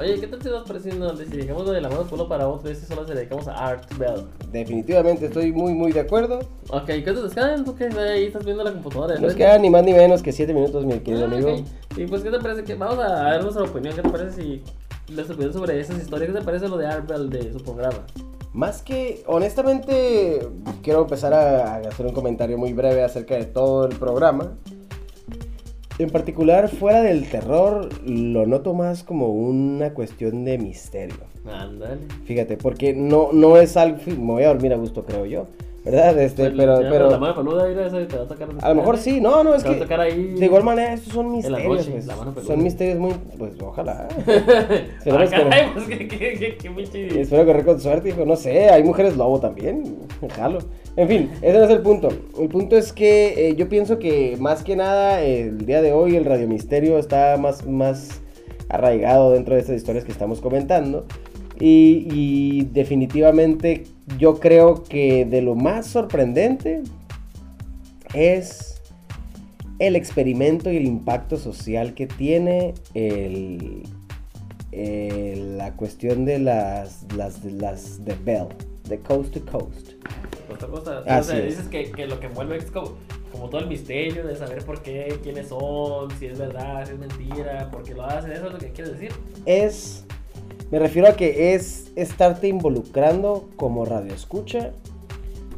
[0.00, 2.70] Oye, ¿qué tal te vas pareciendo si dejamos lo de la mano solo para otro?
[2.70, 4.24] Este solo se dedicamos a Art Bell.
[4.50, 6.38] Definitivamente estoy muy, muy de acuerdo.
[6.70, 7.64] Ok, ¿qué te quedan?
[7.66, 7.84] ¿Tú qué?
[7.84, 9.20] Ahí estás viendo la computadora.
[9.20, 11.52] Nos quedan ni más ni menos que 7 minutos, mi querido Ah, amigo.
[11.52, 11.98] ok.
[11.98, 12.64] Y pues, ¿qué te parece?
[12.64, 13.94] que Vamos a ver nuestra opinión.
[13.94, 14.62] ¿Qué te parece si
[15.12, 16.32] les opinión sobre esas historias?
[16.32, 17.98] ¿Qué te parece lo de Art Bell de su programa?
[18.54, 20.48] Más que, honestamente,
[20.82, 24.54] quiero empezar a, a hacer un comentario muy breve acerca de todo el programa.
[26.02, 31.16] En particular, fuera del terror, lo noto más como una cuestión de misterio.
[31.46, 32.00] Ándale.
[32.24, 33.98] Fíjate, porque no, no es algo...
[34.06, 35.46] Me voy a dormir a gusto, creo yo.
[35.84, 36.18] ¿Verdad?
[36.18, 38.48] Este, Pues, pero, ya, pero La mano peluda, mira, esa te va a tocar.
[38.60, 39.82] a lo mejor sí, no, no, es Te va a que...
[39.84, 40.34] tocar ahí.
[40.38, 41.86] De igual manera, estos son misterios.
[41.88, 42.02] noche,
[42.34, 43.14] pues, son misterios muy...
[43.38, 44.08] Pues ojalá.
[45.10, 48.24] Ah, Esperemos que- qué, qué pinche- Espero correr con suerte, hijo.
[48.26, 49.96] No sé, hay mujeres lobo también.
[50.36, 50.58] Jalo.
[50.96, 52.08] En fin, ese no es el punto.
[52.38, 56.16] El punto es que eh, yo pienso que más que nada el día de hoy
[56.16, 58.20] el Radio Misterio está más, más
[58.68, 61.06] arraigado dentro de estas historias que estamos comentando.
[61.62, 63.84] Y, definitivamente
[64.18, 66.82] yo creo que de lo más sorprendente
[68.14, 68.80] es
[69.78, 73.82] el experimento y el impacto social que tiene el,
[74.72, 78.46] el- la cuestión de las, las de Bell,
[78.90, 79.92] de Coast to Coast.
[80.52, 80.98] Otra cosa.
[81.06, 81.46] Así o sea, es.
[81.46, 82.96] dices que, que lo que envuelve es como,
[83.32, 86.98] como todo el misterio de saber por qué, quiénes son, si es verdad, si es
[86.98, 88.32] mentira, por qué lo hacen.
[88.32, 89.12] Eso es lo que quieres decir.
[89.46, 90.04] Es,
[90.70, 94.72] me refiero a que es estarte involucrando como radio escucha,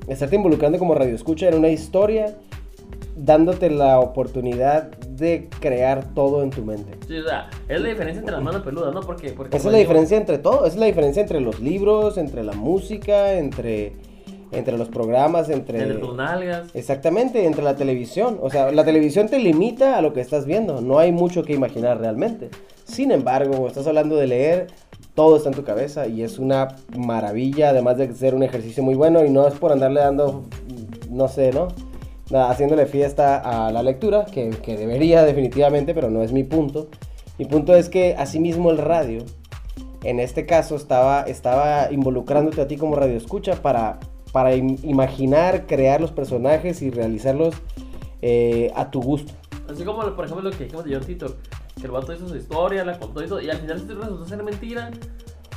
[0.07, 2.37] estarte involucrando como radio escucha en una historia,
[3.17, 4.91] dándote la oportunidad
[5.23, 6.99] de crear todo en tu mente.
[7.07, 9.01] Sí, o sea, es la diferencia entre la mano peluda, ¿no?
[9.01, 12.19] Porque, porque Esa es la digo, diferencia entre todo, es la diferencia entre los libros,
[12.19, 13.95] entre la música, entre,
[14.51, 15.81] entre los programas, entre...
[15.81, 16.69] Entre tus nalgas.
[16.75, 18.39] Exactamente, entre la televisión.
[18.43, 20.83] O sea, la televisión te limita a lo que estás viendo.
[20.83, 22.51] No hay mucho que imaginar realmente.
[22.85, 24.67] Sin embargo, estás hablando de leer,
[25.15, 28.95] todo está en tu cabeza y es una maravilla, además de ser un ejercicio muy
[28.95, 30.45] bueno y no es por andarle dando,
[31.09, 31.69] no sé, ¿no?
[32.35, 36.89] Haciéndole fiesta a la lectura, que, que debería definitivamente, pero no es mi punto.
[37.39, 39.25] Mi punto es que asimismo el radio,
[40.05, 43.99] en este caso, estaba, estaba involucrándote a ti como radioescucha para,
[44.33, 47.55] para im- imaginar, crear los personajes y realizarlos
[48.21, 49.33] eh, a tu gusto.
[49.71, 51.37] Así como, por ejemplo, lo que dijimos de John Titor,
[51.79, 54.43] que el vato hizo su historia, la contó y todo, y al final resultó ser
[54.43, 54.91] mentira,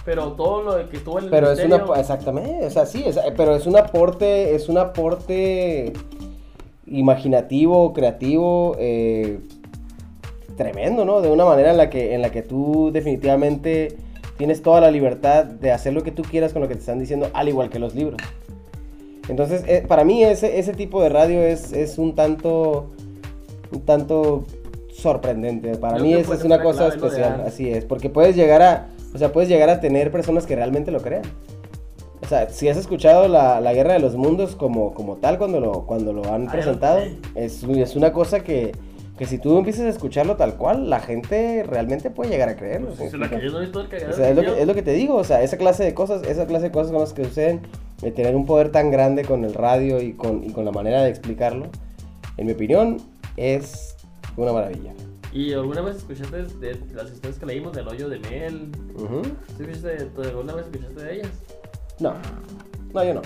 [0.05, 3.03] pero todo lo que estuvo en el Pero es misterio- una, exactamente, o sea, sí,
[3.05, 5.91] es- pero es un aporte, es un aporte
[6.88, 9.39] imaginativo, creativo, eh,
[10.57, 11.21] tremendo, ¿no?
[11.21, 13.97] De una manera en la que, en la que tú definitivamente
[14.38, 16.99] tienes toda la libertad de hacer lo que tú quieras con lo que te están
[16.99, 18.21] diciendo, al igual que los libros.
[19.27, 22.91] Entonces, eh, para mí ese, ese tipo de radio es, es un tanto,
[23.71, 24.45] un tanto
[24.93, 25.75] sorprendente.
[25.77, 29.31] Para mí puede es una cosa especial, así es, porque puedes llegar a, o sea,
[29.31, 31.23] puedes llegar a tener personas que realmente lo crean.
[32.26, 35.59] O sea, si has escuchado la, la Guerra de los Mundos como, como tal cuando
[35.59, 37.03] lo, cuando lo han Ah, presentado,
[37.36, 38.71] es, es una cosa que,
[39.15, 42.88] que si tú empiezas a escucharlo tal cual, la gente realmente puede llegar a creerlo.
[42.88, 44.41] Pues, ¿sí es me la que yo no he visto el O sea, es, lo
[44.41, 46.71] que es lo que te digo, o sea, esa clase de cosas, esa clase de
[46.71, 47.61] cosas con las que suceden,
[48.01, 51.03] de tener un poder tan grande con el radio y con, y con la manera
[51.03, 51.67] de explicarlo,
[52.38, 52.97] en mi opinión,
[53.38, 53.95] es
[54.36, 54.93] una maravilla.
[55.32, 58.71] ¿Y alguna vez escuchaste de las historias que leímos del hoyo de Mel?
[58.95, 59.21] Ujú.
[59.57, 61.30] ¿Sí escuchaste, tú alguna vez escuchaste de ellas?
[62.00, 62.14] No,
[62.93, 63.22] no, yo no.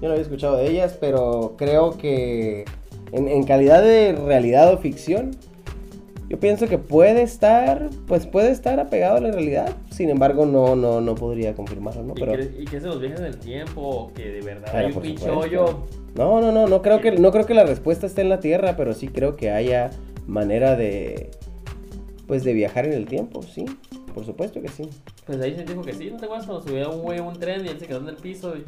[0.00, 2.64] Yo no había escuchado de ellas, pero creo que
[3.12, 5.32] en, en calidad de realidad o ficción,
[6.28, 9.74] yo pienso que puede estar, pues puede estar apegado a la realidad.
[9.90, 12.12] Sin embargo, no, no, no podría confirmarlo, ¿no?
[12.14, 13.80] ¿Y, Pero, ¿Y qué se los viajes en el tiempo?
[13.80, 15.86] ¿O que de verdad Pero hay un pinche hoyo?
[16.14, 18.76] no, no, no, no creo que, no creo que la respuesta esté en la Tierra,
[18.76, 19.90] pero sí creo que haya
[20.26, 21.30] manera de,
[22.26, 23.64] pues de viajar en el tiempo, sí,
[24.18, 24.82] por supuesto que sí.
[25.26, 27.38] Pues ahí se dijo que sí, ¿no te acuerdas cuando subía un güey a un
[27.38, 28.64] tren y él se quedó en el piso y,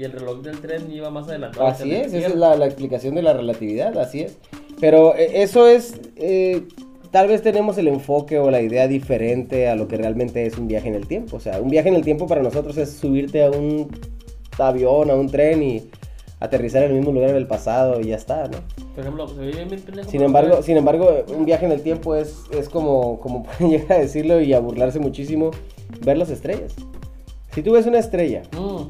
[0.00, 1.66] y el reloj del tren iba más adelantado?
[1.66, 4.38] Así es, esa es la, la explicación de la relatividad, así es.
[4.80, 6.62] Pero eh, eso es, eh,
[7.10, 10.68] tal vez tenemos el enfoque o la idea diferente a lo que realmente es un
[10.68, 11.36] viaje en el tiempo.
[11.36, 13.90] O sea, un viaje en el tiempo para nosotros es subirte a un
[14.58, 15.82] avión, a un tren y
[16.40, 18.58] aterrizar en el mismo lugar del pasado y ya está, ¿no?
[18.94, 20.10] Por ejemplo, se veía bien pendejo.
[20.10, 23.92] Sin embargo, sin embargo, un viaje en el tiempo es, es como, como pueden llegar
[23.98, 25.50] a decirlo y a burlarse muchísimo,
[26.04, 26.74] ver las estrellas.
[27.54, 28.82] Si tú ves una estrella Mm,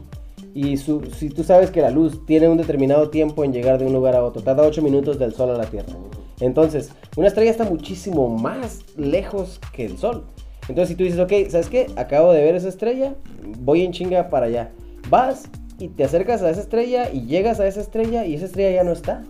[0.54, 3.86] y su- si tú sabes que la luz tiene un determinado tiempo en llegar de
[3.86, 5.92] un lugar a otro, tarda 8 minutos del Sol a la Tierra.
[6.40, 10.24] Entonces, una estrella está muchísimo más lejos que el Sol.
[10.68, 11.86] Entonces, si tú dices, ok, ¿sabes qué?
[11.96, 13.14] Acabo de ver esa estrella,
[13.60, 14.70] voy en chinga para allá.
[15.10, 15.44] Vas
[15.78, 18.84] y te acercas a esa estrella y llegas a esa estrella y esa estrella ya
[18.84, 19.22] no está.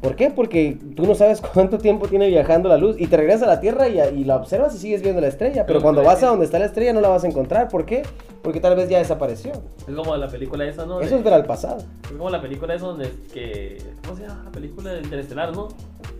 [0.00, 0.30] ¿Por qué?
[0.30, 3.60] Porque tú no sabes cuánto tiempo tiene viajando la luz y te regresas a la
[3.60, 5.64] Tierra y, y la observas y sigues viendo la estrella.
[5.66, 7.68] Pero cuando vas a donde está la estrella no la vas a encontrar.
[7.68, 8.02] ¿Por qué?
[8.42, 9.52] Porque tal vez ya desapareció.
[9.88, 11.00] es como la película esa, ¿no?
[11.00, 11.78] Eso es ver al pasado.
[12.04, 13.78] es como la película esa donde que...
[14.04, 14.42] ¿Cómo se llama?
[14.44, 15.68] La película de Interestelar, ¿no?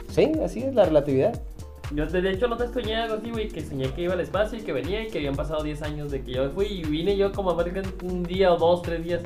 [0.08, 1.38] Sí, así es la relatividad.
[1.92, 4.58] Yo de hecho no te soñé algo así, güey, que soñé que iba al espacio
[4.58, 7.16] y que venía y que habían pasado 10 años de que yo fui y vine
[7.16, 9.20] yo como a ver un día o dos, tres días.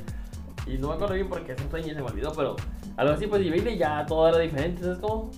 [0.66, 2.56] Y no me acuerdo bien porque es un sueño se me olvidó, pero
[2.96, 5.30] algo así pues y vine y ya todo era diferente, ¿sabes cómo?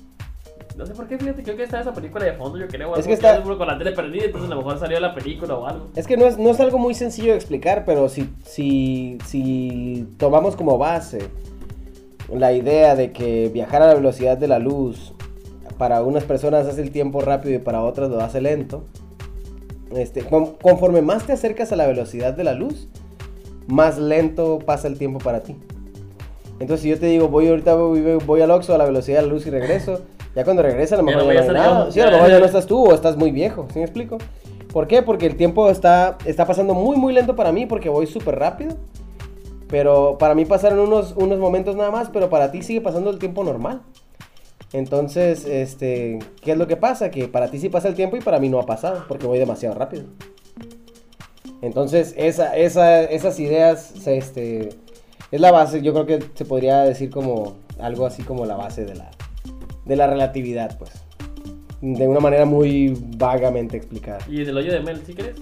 [0.77, 2.97] No sé por qué, fíjate, creo que está esa película de fondo, yo creo.
[2.97, 5.67] Es que está- con la tele perdida, entonces a lo mejor salió la película o
[5.67, 5.89] algo.
[5.95, 10.09] Es que no es, no es algo muy sencillo de explicar, pero si, si, si
[10.17, 11.29] tomamos como base
[12.33, 15.13] la idea de que viajar a la velocidad de la luz
[15.81, 18.85] para unas personas hace el tiempo rápido y para otras lo hace lento,
[19.97, 22.89] este, con- conforme más te acercas a la velocidad de la luz,
[23.67, 25.57] más lento pasa el tiempo para ti.
[26.61, 29.27] Entonces, si yo te digo, voy ahorita voy, voy al Oxxo a la velocidad de
[29.27, 30.03] la luz y regreso,
[30.37, 31.79] ya cuando regresa a lo Ya mejor no ya voy a no hay estar yo.
[31.81, 31.91] nada.
[31.93, 34.19] Sí, a lo mejor ya no estás tú o estás muy viejo, ¿sí me explico?
[34.71, 35.01] ¿Por qué?
[35.01, 38.77] Porque el tiempo está, está pasando muy, muy lento para mí porque voy súper rápido.
[39.69, 43.19] Pero para mí pasaron unos, unos momentos nada más, pero para ti sigue pasando el
[43.19, 43.81] tiempo normal.
[44.73, 47.11] Entonces, este, ¿qué es lo que pasa?
[47.11, 49.39] Que para ti sí pasa el tiempo y para mí no ha pasado, porque voy
[49.39, 50.05] demasiado rápido.
[51.63, 54.71] Entonces, esa, esa, esas ideas, se, este,
[55.31, 58.85] es la base, yo creo que se podría decir como algo así como la base
[58.85, 59.11] de la,
[59.85, 60.91] de la relatividad, pues.
[61.81, 64.19] De una manera muy vagamente explicada.
[64.29, 65.37] Y del hoyo de Mel, ¿sí crees?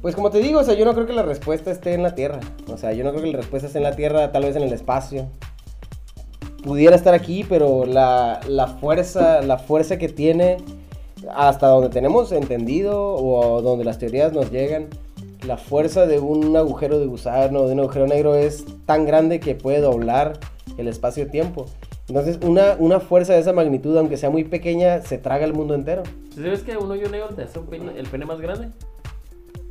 [0.00, 2.14] Pues como te digo, o sea, yo no creo que la respuesta esté en la
[2.14, 2.40] Tierra.
[2.68, 4.62] O sea, yo no creo que la respuesta esté en la Tierra, tal vez en
[4.62, 5.28] el espacio.
[6.62, 10.58] Pudiera estar aquí, pero la, la fuerza, la fuerza que tiene,
[11.34, 14.86] hasta donde tenemos entendido o donde las teorías nos llegan,
[15.46, 19.56] la fuerza de un agujero de gusano, de un agujero negro es tan grande que
[19.56, 20.38] puede doblar
[20.78, 21.66] el espacio-tiempo.
[22.08, 25.74] Entonces, una, una fuerza de esa magnitud, aunque sea muy pequeña, se traga el mundo
[25.74, 26.02] entero.
[26.34, 28.68] ¿Sabes que un hoyo negro te hace un pene- el pene más grande?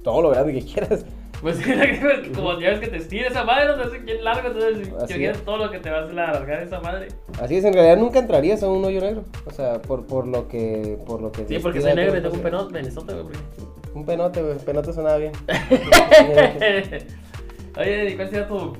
[0.03, 1.05] Todo lo grande que quieras.
[1.41, 1.59] Pues
[2.35, 5.29] como ya ves que te estira esa madre, no sé quién largo, entonces Así que
[5.29, 5.43] es.
[5.43, 7.07] todo lo que te vas a alargar esa madre.
[7.41, 9.23] Así es, en realidad nunca entrarías a un hoyo negro.
[9.45, 10.99] O sea, por, por lo que.
[11.05, 13.35] Por lo que Sí, porque soy negro y tengo un penote, Venezuela, güey.
[13.95, 14.57] Un penote, güey.
[14.59, 15.31] Penote sonaba bien.
[17.77, 18.73] Oye, ¿cuál tu.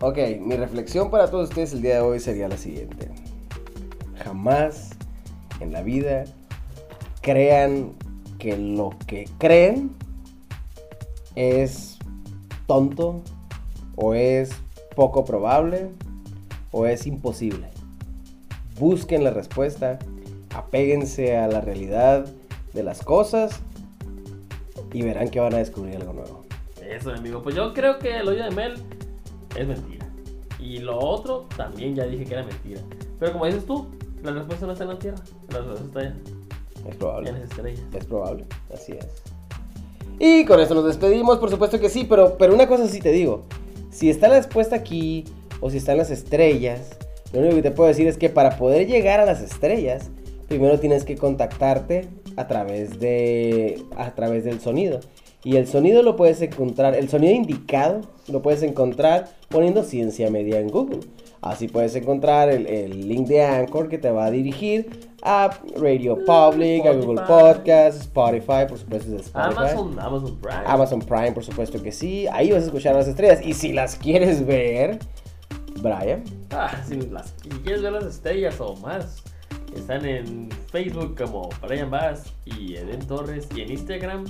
[0.00, 3.08] Ok, mi reflexión para todos ustedes el día de hoy sería la siguiente.
[4.22, 4.90] Jamás
[5.60, 6.24] en la vida
[7.22, 7.94] crean
[8.38, 9.94] que lo que creen
[11.34, 11.98] es
[12.66, 13.22] tonto
[13.96, 14.50] o es
[14.94, 15.90] poco probable
[16.70, 17.68] o es imposible.
[18.78, 19.98] Busquen la respuesta,
[20.54, 22.26] apéguense a la realidad
[22.72, 23.60] de las cosas
[24.92, 26.44] y verán que van a descubrir algo nuevo.
[26.82, 27.42] Eso, amigo.
[27.42, 28.74] Pues yo creo que el hoyo de Mel
[29.56, 30.06] es mentira.
[30.58, 32.80] Y lo otro también ya dije que era mentira.
[33.18, 33.88] Pero como dices tú,
[34.22, 35.18] la respuesta no está en la Tierra.
[35.50, 36.14] La respuesta está allá.
[36.86, 37.30] Es probable.
[37.30, 37.82] En las estrellas.
[37.94, 39.06] Es probable, así es.
[40.18, 43.12] Y con eso nos despedimos, por supuesto que sí, pero, pero una cosa sí te
[43.12, 43.44] digo.
[43.90, 45.24] Si está la respuesta aquí
[45.60, 46.96] o si están las estrellas,
[47.32, 50.10] lo único que te puedo decir es que para poder llegar a las estrellas,
[50.48, 55.00] primero tienes que contactarte a través de a través del sonido.
[55.44, 60.58] Y el sonido lo puedes encontrar, el sonido indicado lo puedes encontrar poniendo ciencia media
[60.58, 61.00] en Google.
[61.40, 66.16] Así puedes encontrar el, el link de Anchor que te va a dirigir a Radio
[66.24, 69.56] Public, a Google Podcast, Spotify, por supuesto es Spotify.
[69.56, 70.62] Amazon, Amazon Prime.
[70.66, 72.26] Amazon Prime, por supuesto que sí.
[72.32, 73.40] Ahí vas a escuchar las estrellas.
[73.44, 74.98] Y si las quieres ver,
[75.80, 79.22] Brian, Ah, si, las, si quieres ver las estrellas o más,
[79.76, 84.24] están en Facebook como Brian Bass y Eden Torres y en Instagram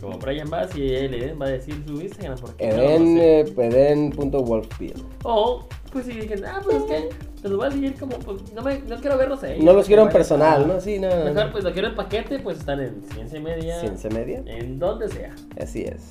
[0.00, 3.40] como Brian Bass y el Eden va a decir su Instagram porque no Eden, sé.
[3.40, 5.04] eh, Eden.wolffield.
[5.24, 7.08] O, pues si dije, ah, pues es que
[7.48, 9.60] los voy a seguir como, pues no, me, no quiero verlos ahí.
[9.60, 10.80] No los quiero en Bueno, personal, ¿no?
[10.80, 11.08] Sí, no.
[11.08, 13.80] Mejor, pues lo quiero en paquete, pues están en Ciencia y Media.
[13.80, 14.42] Ciencia media.
[14.46, 15.34] En donde sea.
[15.60, 16.02] Así es.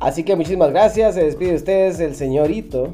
[0.00, 1.14] Así que muchísimas gracias.
[1.14, 2.92] Se despide de ustedes el señorito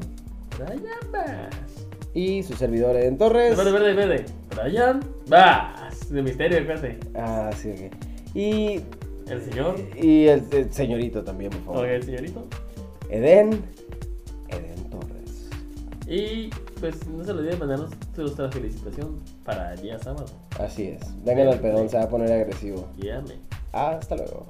[0.57, 1.85] Brian Bass.
[2.13, 3.57] y su servidor Eden Torres.
[3.57, 4.25] Verde, verde, verde.
[4.55, 6.09] Brian Bass.
[6.11, 6.99] De misterio, acuérdate.
[7.15, 8.35] Ah, sí, ok.
[8.35, 8.81] Y,
[9.27, 9.75] El señor.
[9.95, 11.85] y el, el señorito también, por favor.
[11.85, 12.45] Ok, el señorito.
[13.09, 13.63] Eden.
[14.49, 14.88] Eden.
[16.09, 16.49] Y
[16.79, 20.25] pues no se olviden mandarnos nuestra felicitación para el día sábado.
[20.59, 21.01] Así es.
[21.23, 22.87] Vengan al pedón, se va a poner agresivo.
[22.97, 23.35] Guíame.
[23.71, 24.47] Hasta luego.